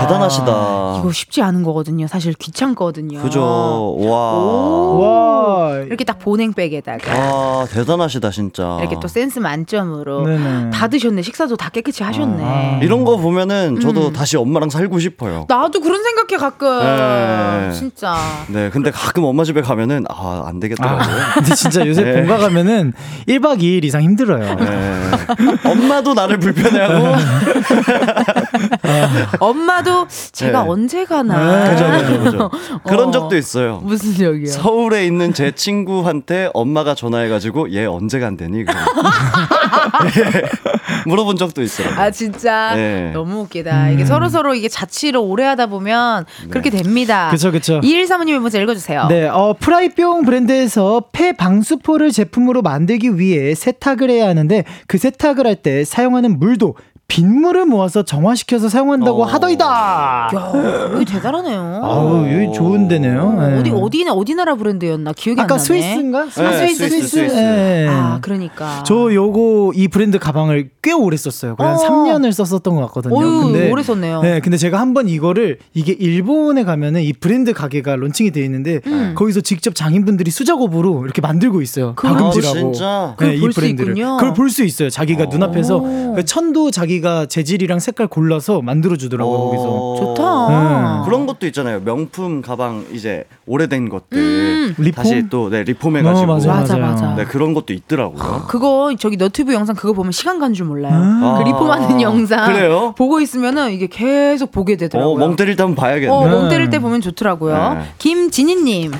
[0.00, 0.44] 대단하시다.
[1.00, 2.06] 이거 쉽지 않은 거거든요.
[2.06, 3.20] 사실 귀찮거든요.
[3.22, 3.96] 그죠.
[3.98, 4.32] 와.
[4.98, 5.76] 와.
[5.86, 8.78] 이렇게 딱 보냉백에다가 아, 대단하시다, 진짜.
[8.80, 10.70] 이렇게 또 센스 만점으로 네네.
[10.70, 11.22] 다 드셨네.
[11.22, 12.80] 식사도 다 깨끗이 하셨네.
[12.82, 14.12] 이런 거 보면은 저도 음.
[14.12, 15.46] 다시 엄마랑 살고 싶어요.
[15.48, 16.80] 나도 그런 생각해 가끔.
[16.80, 17.72] 네.
[17.72, 18.16] 진짜.
[18.48, 21.16] 네, 근데 가끔 엄마 집에 가면은 아, 안 되겠더라고요.
[21.34, 22.12] 근데 진짜 요새 네.
[22.14, 22.92] 본가 가면은
[23.28, 24.54] 1박 2일 이상 힘들어요.
[24.56, 25.10] 네.
[25.64, 27.16] 엄마도 나를 불편해하고
[29.40, 30.68] 엄마도 제가 네.
[30.68, 31.70] 언제 가나.
[31.70, 32.50] 그죠, 그죠, 그죠.
[32.86, 33.10] 그런 어.
[33.10, 33.80] 적도 있어요.
[33.82, 34.46] 무슨 적이요?
[34.50, 38.64] 서울에 있는 제 친구한테 엄마가 전화해가지고 얘 언제 간대니?
[40.00, 40.22] 그래.
[40.36, 40.42] 예.
[41.06, 41.88] 물어본 적도 있어요.
[41.96, 43.10] 아 진짜 네.
[43.12, 43.90] 너무 웃기다.
[43.90, 47.28] 이게 서로 서로 이게 자취를 오래 하다 보면 그렇게 됩니다.
[47.30, 47.80] 그쵸, 그쵸.
[47.80, 49.06] 2135님의 문자 읽어주세요.
[49.08, 55.54] 네, 어, 프라이뿅 브랜드에서 폐 방수포를 제품으로 만들기 위해 세탁을 해야 하는데 그 세탁을 할
[55.54, 56.74] 때 사용하는 물도
[57.06, 59.26] 빗물을 모아서 정화시켜서 사용한다고 어.
[59.26, 60.30] 하더이다.
[60.34, 60.52] 야,
[60.94, 61.80] 여기 대단하네요.
[61.84, 63.32] 아우, 여기 좋은 데네요.
[63.34, 63.58] 네.
[63.60, 65.64] 어디 어디나 어디 나라 브랜드였나 기억이 아까 안 나네.
[65.64, 66.24] 스위스인가?
[66.24, 67.36] 네, 스위스, 스위스, 스위스.
[67.36, 67.86] 예.
[67.90, 68.82] 아 그러니까.
[68.84, 71.56] 저 요거 이 브랜드 가방을 꽤 오래 썼어요.
[71.56, 71.78] 거의 한 어.
[71.78, 73.16] 3년을 썼었던 것 같거든요.
[73.16, 74.22] 어유, 근데 오래 썼네요.
[74.22, 78.80] 네, 근데 제가 한 번 이거를 이게 일본에 가면은 이 브랜드 가게가 론칭이 돼 있는데
[78.86, 79.14] 음.
[79.16, 81.94] 거기서 직접 장인분들이 수작업으로 이렇게 만들고 있어요.
[81.96, 82.56] 박음질하고.
[82.56, 83.16] 아, 진짜?
[83.18, 83.94] 네, 이 브랜드를.
[83.94, 84.88] 그걸 볼 수 있어요.
[84.88, 86.14] 자기가 눈앞에서 오.
[86.14, 89.36] 그 천도 자기 가 재질이랑 색깔 골라서 만들어 주더라고요.
[89.36, 89.44] 어.
[89.50, 90.14] 거기서.
[90.14, 90.48] 좋다.
[90.48, 91.04] 네.
[91.04, 91.80] 그런 것도 있잖아요.
[91.84, 94.92] 명품 가방 이제 오래된 것들 음.
[94.94, 96.92] 다시 또 네, 리폼해 가지고 어, 맞아요, 맞아, 맞아요.
[96.92, 97.14] 맞아.
[97.14, 98.44] 네, 그런 것도 있더라고요.
[98.48, 100.94] 그거 저기 너튜브 영상 그거 보면 시간 간줄 몰라요.
[100.94, 101.38] 아.
[101.38, 102.94] 그 리폼하는 영상 그래요?
[102.96, 105.14] 보고 있으면은 이게 계속 보게 되더라고요.
[105.14, 106.12] 어, 멍 때릴 때 한번 봐야겠네.
[106.12, 106.30] 어, 네.
[106.30, 107.74] 멍 때릴 때 보면 좋더라고요.
[107.74, 107.80] 네.
[107.98, 108.92] 김진희 님.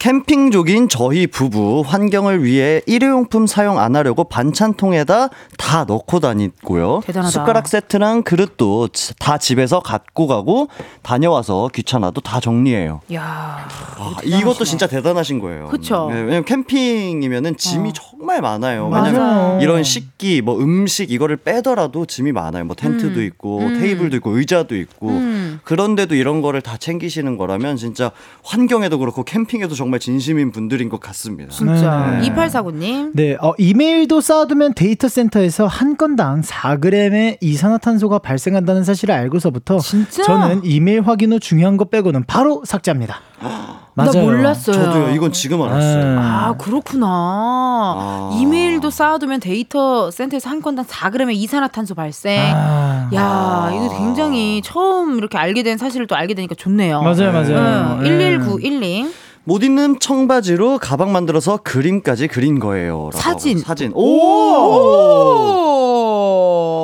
[0.00, 5.28] 캠핑족인 저희 부부 환경을 위해 일회용품 사용 안 하려고 반찬통에다
[5.58, 7.02] 다 넣고 다니고요.
[7.04, 7.30] 대단하다.
[7.30, 10.68] 숟가락 세트랑 그릇도 지- 다 집에서 갖고 가고
[11.02, 13.02] 다녀와서 귀찮아도 다 정리해요.
[13.12, 15.68] 야 아, 이것도 진짜 대단하신 거예요.
[15.68, 16.08] 그쵸.
[16.10, 17.92] 네, 왜냐면 캠핑이면은 짐이 어.
[17.92, 18.88] 정말 많아요.
[18.88, 19.04] 맞아요.
[19.12, 22.64] 왜냐면 이런 식기, 뭐 음식 이거를 빼더라도 짐이 많아요.
[22.64, 23.24] 뭐 텐트도 음.
[23.26, 23.78] 있고 음.
[23.78, 25.60] 테이블도 있고 의자도 있고 음.
[25.64, 28.10] 그런데도 이런 거를 다 챙기시는 거라면 진짜
[28.42, 31.50] 환경에도 그렇고 캠핑에도 정말 진심인 분들인 것 같습니다.
[31.50, 32.18] 진짜.
[32.20, 32.30] 네.
[32.30, 33.10] 2849님.
[33.14, 40.22] 네, 어, 이메일도 쌓아두면 데이터 센터에서 한 건당 4g의 이산화탄소가 발생한다는 사실을 알고서부터 진짜?
[40.22, 43.20] 저는 이메일 확인 후 중요한 거 빼고는 바로 삭제합니다.
[43.94, 44.76] 나 몰랐어요.
[44.76, 45.14] 저도요.
[45.14, 46.04] 이건 지금 알았어요.
[46.04, 46.16] 네.
[46.18, 47.06] 아, 그렇구나.
[47.08, 48.30] 아.
[48.40, 52.40] 이메일도 쌓아두면 데이터 센터에서 한 건당 4g의 이산화탄소 발생.
[52.54, 53.10] 아.
[53.12, 57.02] 야, 이거 굉장히 처음 이렇게 알게 된 사실을 또 알게 되니까 좋네요.
[57.02, 57.98] 맞아요, 맞아요.
[58.00, 58.36] 응, 네.
[58.38, 59.12] 11912.
[59.44, 63.10] 못 입는 청바지로 가방 만들어서 그림까지 그린 거예요.
[63.14, 63.58] 사진.
[63.58, 63.90] 사진.
[63.94, 64.02] 오!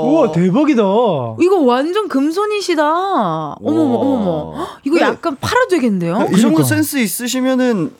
[0.06, 0.82] 우와, 대박이다.
[1.40, 2.82] 이거 완전 금손이시다.
[3.54, 4.52] 어머머, 어머머.
[4.56, 5.06] 헉, 이거 그래.
[5.06, 6.14] 약간 팔아도 되겠는데요?
[6.32, 6.64] 이 정도 그러니까.
[6.64, 7.92] 센스 있으시면은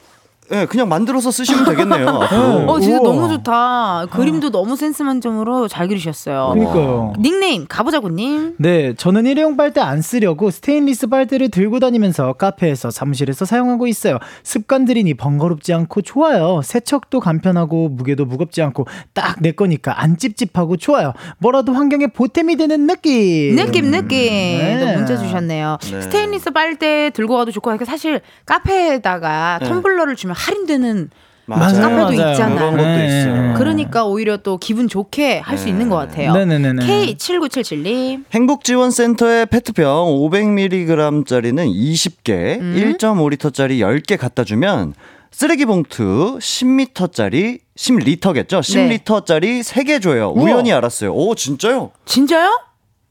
[0.53, 2.09] 예, 그냥 만들어서 쓰시면 되겠네요.
[2.22, 2.70] 앞으로.
[2.70, 3.12] 어, 진짜 우와.
[3.12, 4.07] 너무 좋다.
[4.11, 6.51] 그림도 너무 센스 만점으로 잘 그리셨어요.
[6.55, 7.12] 그러니까요.
[7.18, 8.57] 닉네임 가보자고님.
[8.59, 14.18] 네, 저는 일회용 빨대 안 쓰려고 스테인리스 빨대를 들고 다니면서 카페에서 사무실에서 사용하고 있어요.
[14.42, 16.61] 습관들이니 번거롭지 않고 좋아요.
[16.62, 21.12] 세척도 간편하고 무게도 무겁지 않고 딱 내 거니까 안 찝찝하고 좋아요.
[21.38, 23.55] 뭐라도 환경에 보탬이 되는 느낌.
[23.57, 24.18] 느낌 느낌.
[24.18, 24.78] 네.
[24.80, 25.76] 또 문자 주셨네요.
[25.82, 26.01] 네.
[26.01, 29.68] 스테인리스 빨대 들고 가도 좋고 사실 카페에다가 네.
[29.68, 31.11] 텀블러를 주면 할인되는
[31.49, 31.80] 맞아요.
[31.80, 32.55] 카페도 있잖아.
[32.57, 33.07] 그런 것도 네.
[33.07, 33.55] 있어요.
[33.57, 35.70] 그러니까 오히려 또 기분 좋게 할수 네.
[35.70, 36.32] 있는 것 같아요.
[36.32, 36.84] 네네네네.
[36.84, 38.24] K7977님.
[38.32, 42.97] 행복지원센터에 페트병 500mg짜리는 20개, 음.
[42.99, 44.95] 1.5리터짜리 10개 갖다 주면
[45.30, 48.61] 쓰레기 봉투 10m짜리 10리터겠죠?
[48.61, 50.32] 10리터짜리 3개 줘요.
[50.34, 50.45] 우와.
[50.45, 51.12] 우연히 알았어요.
[51.14, 51.91] 오, 진짜요?
[52.07, 52.51] 진짜요?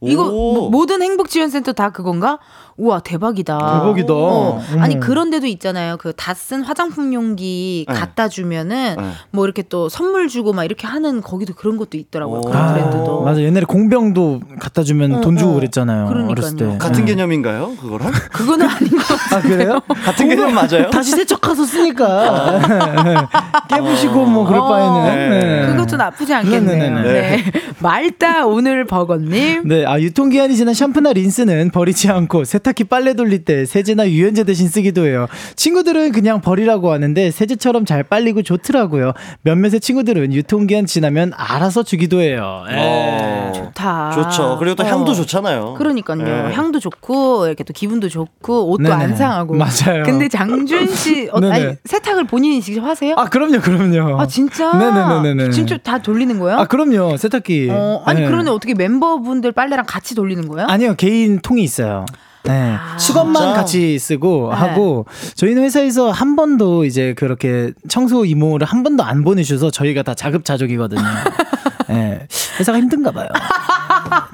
[0.08, 0.54] 이거 오.
[0.54, 2.40] 뭐- 모든 행복지원센터 다 그건가?
[2.78, 3.58] 우와 대박이다.
[3.58, 4.14] 대박이다.
[4.14, 4.62] 어.
[4.74, 4.82] 어머.
[4.84, 5.96] 아니 그런 데도 있잖아요.
[5.98, 7.94] 그 다 쓴 화장품 용기 네.
[7.94, 9.04] 갖다 주면은 네.
[9.32, 12.40] 뭐 이렇게 또 선물 주고 막 이렇게 하는 거기도 그런 것도 있더라고요.
[12.40, 12.42] 오.
[12.42, 13.22] 그런 아, 브랜드도.
[13.22, 13.40] 맞아.
[13.42, 15.56] 옛날에 공병도 갖다 주면 어, 돈 주고 어.
[15.56, 16.08] 그랬잖아요.
[16.08, 16.32] 그러니까요.
[16.32, 16.78] 어렸을 때.
[16.78, 17.12] 같은 네.
[17.14, 17.76] 개념인가요?
[17.80, 18.12] 그거랑?
[18.34, 19.38] 그거는 아닌 것 같아요.
[19.38, 19.82] 아, 그래요?
[20.04, 20.90] 같은 개념 맞아요?
[20.90, 22.60] 다시 세척해서 쓰니까.
[23.70, 25.30] 깨부시고 뭐 그럴 어, 바에는.
[25.40, 25.68] 네.
[25.68, 26.78] 그것도 나쁘지 않겠네요.
[26.78, 27.02] 네네네.
[27.04, 27.44] 네.
[27.80, 29.68] 말다 오늘 버거님.
[29.68, 34.68] 네, 아 유통기한이 지난 샴푸나 린스는 버리지 않고 세탁기 빨래 돌릴 때 세제나 유연제 대신
[34.68, 35.28] 쓰기도 해요.
[35.56, 39.14] 친구들은 그냥 버리라고 하는데 세제처럼 잘 빨리고 좋더라고요.
[39.44, 42.66] 몇몇의 친구들은 유통기한 지나면 알아서 주기도 해요.
[42.72, 42.76] 예.
[42.78, 43.52] 어.
[43.56, 44.12] 좋다.
[44.12, 44.58] 좋죠.
[44.60, 44.86] 그리고 또 어.
[44.86, 45.76] 향도 좋잖아요.
[45.76, 46.18] 그러니까요.
[46.18, 46.54] 네.
[46.54, 48.96] 향도 좋고 이렇게 또 기분도 좋고 옷도 네네.
[48.96, 49.56] 안 상하고.
[49.56, 50.04] 맞아요.
[50.04, 51.40] 근데 장준 씨 어.
[51.50, 53.16] 아니, 세탁을 본인이 직접 하세요?
[53.18, 54.20] 아 그럼요, 그럼요.
[54.20, 54.74] 아, 진짜?
[54.76, 55.52] 네네네네네.
[55.52, 56.58] 진짜 다 돌리는 거예요?
[56.60, 57.70] 아 그럼요, 세탁기.
[57.72, 58.26] 어, 아니 네.
[58.28, 60.68] 그러면 어떻게 멤버분들 빨래 랑 같이 돌리는 거예요?
[60.68, 62.06] 아니요, 개인 통이 있어요.
[62.44, 62.76] 네.
[63.00, 63.54] 수건만 진짜?
[63.54, 64.56] 같이 쓰고 네.
[64.56, 70.14] 하고 저희는 회사에서 한 번도 이제 그렇게 청소 이모를 한 번도 안 보내주셔서 저희가 다
[70.14, 71.02] 자급자족이거든요.
[71.90, 72.28] 네.
[72.60, 73.28] 회사가 힘든가 봐요.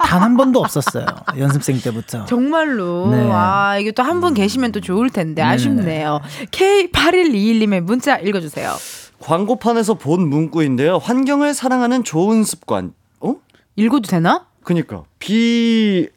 [0.05, 1.05] 단 한 번도 없었어요.
[1.37, 2.25] 연습생 때부터.
[2.25, 3.09] 정말로.
[3.11, 3.29] 네.
[3.31, 5.55] 아, 이게 또 한 분 계시면 또 좋을 텐데 네네네.
[5.55, 6.19] 아쉽네요.
[6.51, 8.73] K8121님의 문자 읽어주세요.
[9.19, 10.97] 광고판에서 본 문구인데요.
[10.97, 12.91] 환경을 사랑하는 좋은 습관.
[13.21, 13.35] 어?
[13.77, 14.45] 읽어도 되나?
[14.63, 15.03] 그니까.
[15.19, 16.09] BMW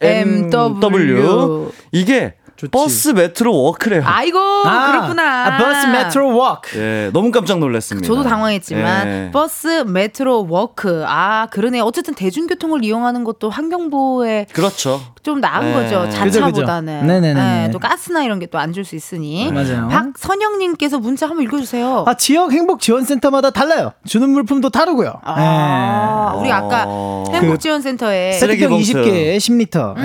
[1.93, 2.71] 이게 좋지.
[2.71, 4.03] 버스 metro walk래요.
[4.07, 5.47] 아이고 그렇구나.
[5.47, 6.79] 아, 버스 metro walk.
[6.79, 8.07] 예, 너무 깜짝 놀랐습니다.
[8.07, 9.31] 저도 당황했지만 예.
[9.33, 11.81] 버스, metro, walk 아 그러네.
[11.81, 15.01] 어쨌든 대중교통을 이용하는 것도 환경 보호에 그렇죠.
[15.23, 15.73] 좀 나은 네.
[15.75, 16.09] 거죠.
[16.11, 17.01] 자차보다는.
[17.01, 17.07] 그죠.
[17.07, 17.35] 네네네네.
[17.67, 19.51] 네, 또 가스나 이런 게 또 안 줄 수 있으니.
[19.51, 19.89] 맞아요.
[19.89, 22.05] 박선영님께서 문자 한번 읽어주세요.
[22.07, 23.93] 아, 지역 행복 지원센터마다 달라요.
[24.07, 25.15] 주는 물품도 다르고요.
[25.25, 27.25] 아, 우리 아까 어.
[27.33, 28.33] 행복 지원센터에 네.
[28.33, 28.93] 쓰레기 쓰레기병 봉투.
[29.11, 29.97] 20개에 10리터.
[29.97, 30.05] 음, 음,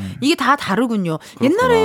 [0.00, 0.14] 음.
[0.20, 1.18] 이게 다 다르군요.
[1.42, 1.75] 옛날에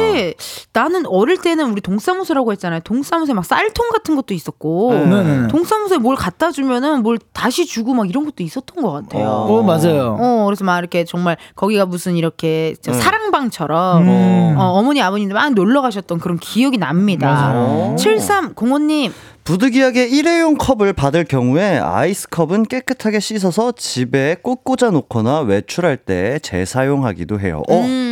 [0.73, 2.81] 나는 어릴 때는 우리 동사무소라고 했잖아요.
[2.83, 5.05] 동사무소에 막 쌀통 같은 것도 있었고, 네.
[5.05, 5.47] 네네네.
[5.49, 9.27] 동사무소에 뭘 갖다 주면은 뭘 다시 주고 막 이런 것도 있었던 것 같아요.
[9.27, 9.59] 어.
[9.59, 10.17] 어, 맞아요.
[10.19, 12.97] 어, 그래서 막 이렇게 정말 거기가 무슨 이렇게 저 네.
[12.97, 14.55] 사랑방처럼 음.
[14.57, 17.27] 어, 어머니 아버님들 막 놀러 가셨던 그런 기억이 납니다.
[17.27, 17.95] 맞아요.
[17.97, 19.11] 7305님,
[19.43, 26.39] 부득이하게 일회용 컵을 받을 경우에 아이스 컵은 깨끗하게 씻어서 집에 꼭 꽂아 놓거나 외출할 때
[26.39, 27.63] 재사용하기도 해요.
[27.67, 28.10] 어, 음,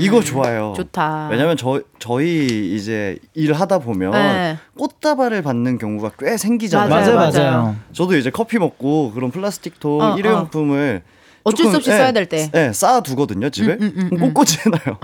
[0.00, 0.74] 이거 좋아요.
[0.76, 1.28] 좋다.
[1.30, 4.58] 왜냐면 저 저희 이제 일을 하다 보면 네.
[4.78, 6.88] 꽃다발을 받는 경우가 꽤 생기잖아요.
[6.88, 7.32] 맞아요, 맞아요.
[7.32, 7.76] 맞아요.
[7.92, 11.02] 저도 이제 커피 먹고 그런 플라스틱 통 어, 일회용품을
[11.44, 12.50] 어쩔 조금, 수 없이 예, 써야 될 때.
[12.54, 13.74] 예, 쌓아 두거든요 집에.
[13.74, 14.98] 음, 음, 음, 꼿꼿이 해놔요.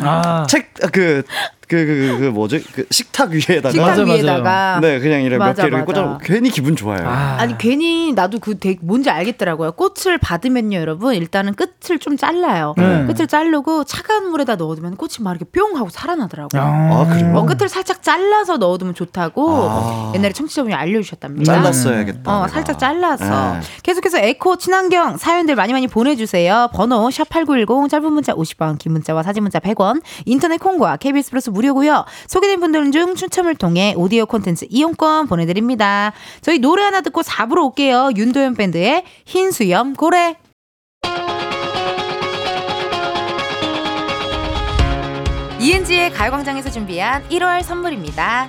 [0.00, 0.46] 아.
[0.48, 1.22] 책 그
[1.72, 4.06] 그 그, 그, 그 뭐지 그 식탁 위에다가 식탁.
[4.06, 5.84] 위에다가 네 그냥 이렇게 몇 맞아, 개를.
[5.86, 7.08] 꽂아 괜히 기분 좋아요.
[7.08, 7.36] 아.
[7.38, 9.72] 아니 괜히 나도 그 되게 뭔지 알겠더라고요.
[9.72, 12.74] 꽃을 받으면요, 여러분 일단은 끝을 좀 잘라요.
[12.76, 13.06] 네.
[13.06, 16.60] 끝을 자르고 차가운 물에다 넣어두면 꽃이 막 이렇게 뿅 하고 살아나더라고요.
[16.62, 17.34] 아, 그래요?
[17.36, 20.12] 어, 끝을 살짝 잘라서 넣어두면 좋다고 아.
[20.14, 21.54] 옛날에 청취자분이 알려주셨답니다.
[21.54, 22.42] 잘랐어야겠다.
[22.42, 22.48] 어.
[22.48, 23.54] 살짝 잘라서.
[23.54, 23.60] 네.
[23.82, 26.68] 계속해서 에코 친환경 사연들 많이 많이 보내주세요.
[26.74, 32.04] 번호 샵8910 짧은 문자 50원, 긴 문자와 사진 문자 100원, 인터넷 콩과 KBS 플러스 무료고요.
[32.26, 36.12] 소개된 분들 중 추첨을 통해 오디오 콘텐츠 이용권 보내드립니다.
[36.40, 38.10] 저희 노래 하나 듣고 4부로 올게요.
[38.16, 40.36] 윤도현 밴드의 흰 수염 고래.
[45.60, 48.48] 이은지의 가요광장에서 준비한 1월 선물입니다.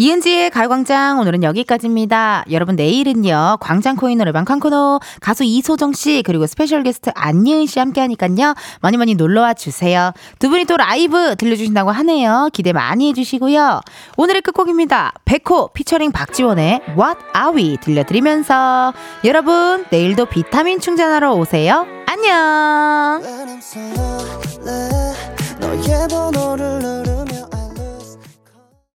[0.00, 2.44] 이은지의 가요광장 오늘은 여기까지입니다.
[2.50, 8.54] 여러분 내일은요 광장 코인 노래방 광코노 가수 이소정 씨 그리고 special guest 안예은 씨 함께하니까요
[8.80, 10.12] 많이 많이 놀러와 주세요.
[10.38, 12.48] 두 분이 또 라이브 들려주신다고 하네요.
[12.54, 13.82] 기대 많이 해주시고요.
[14.16, 15.12] 오늘의 끝곡입니다.
[15.26, 18.94] 백호 피처링 박지원의 What Are We 들려드리면서
[19.26, 21.86] 여러분 내일도 비타민 충전하러 오세요.
[22.06, 23.20] 안녕.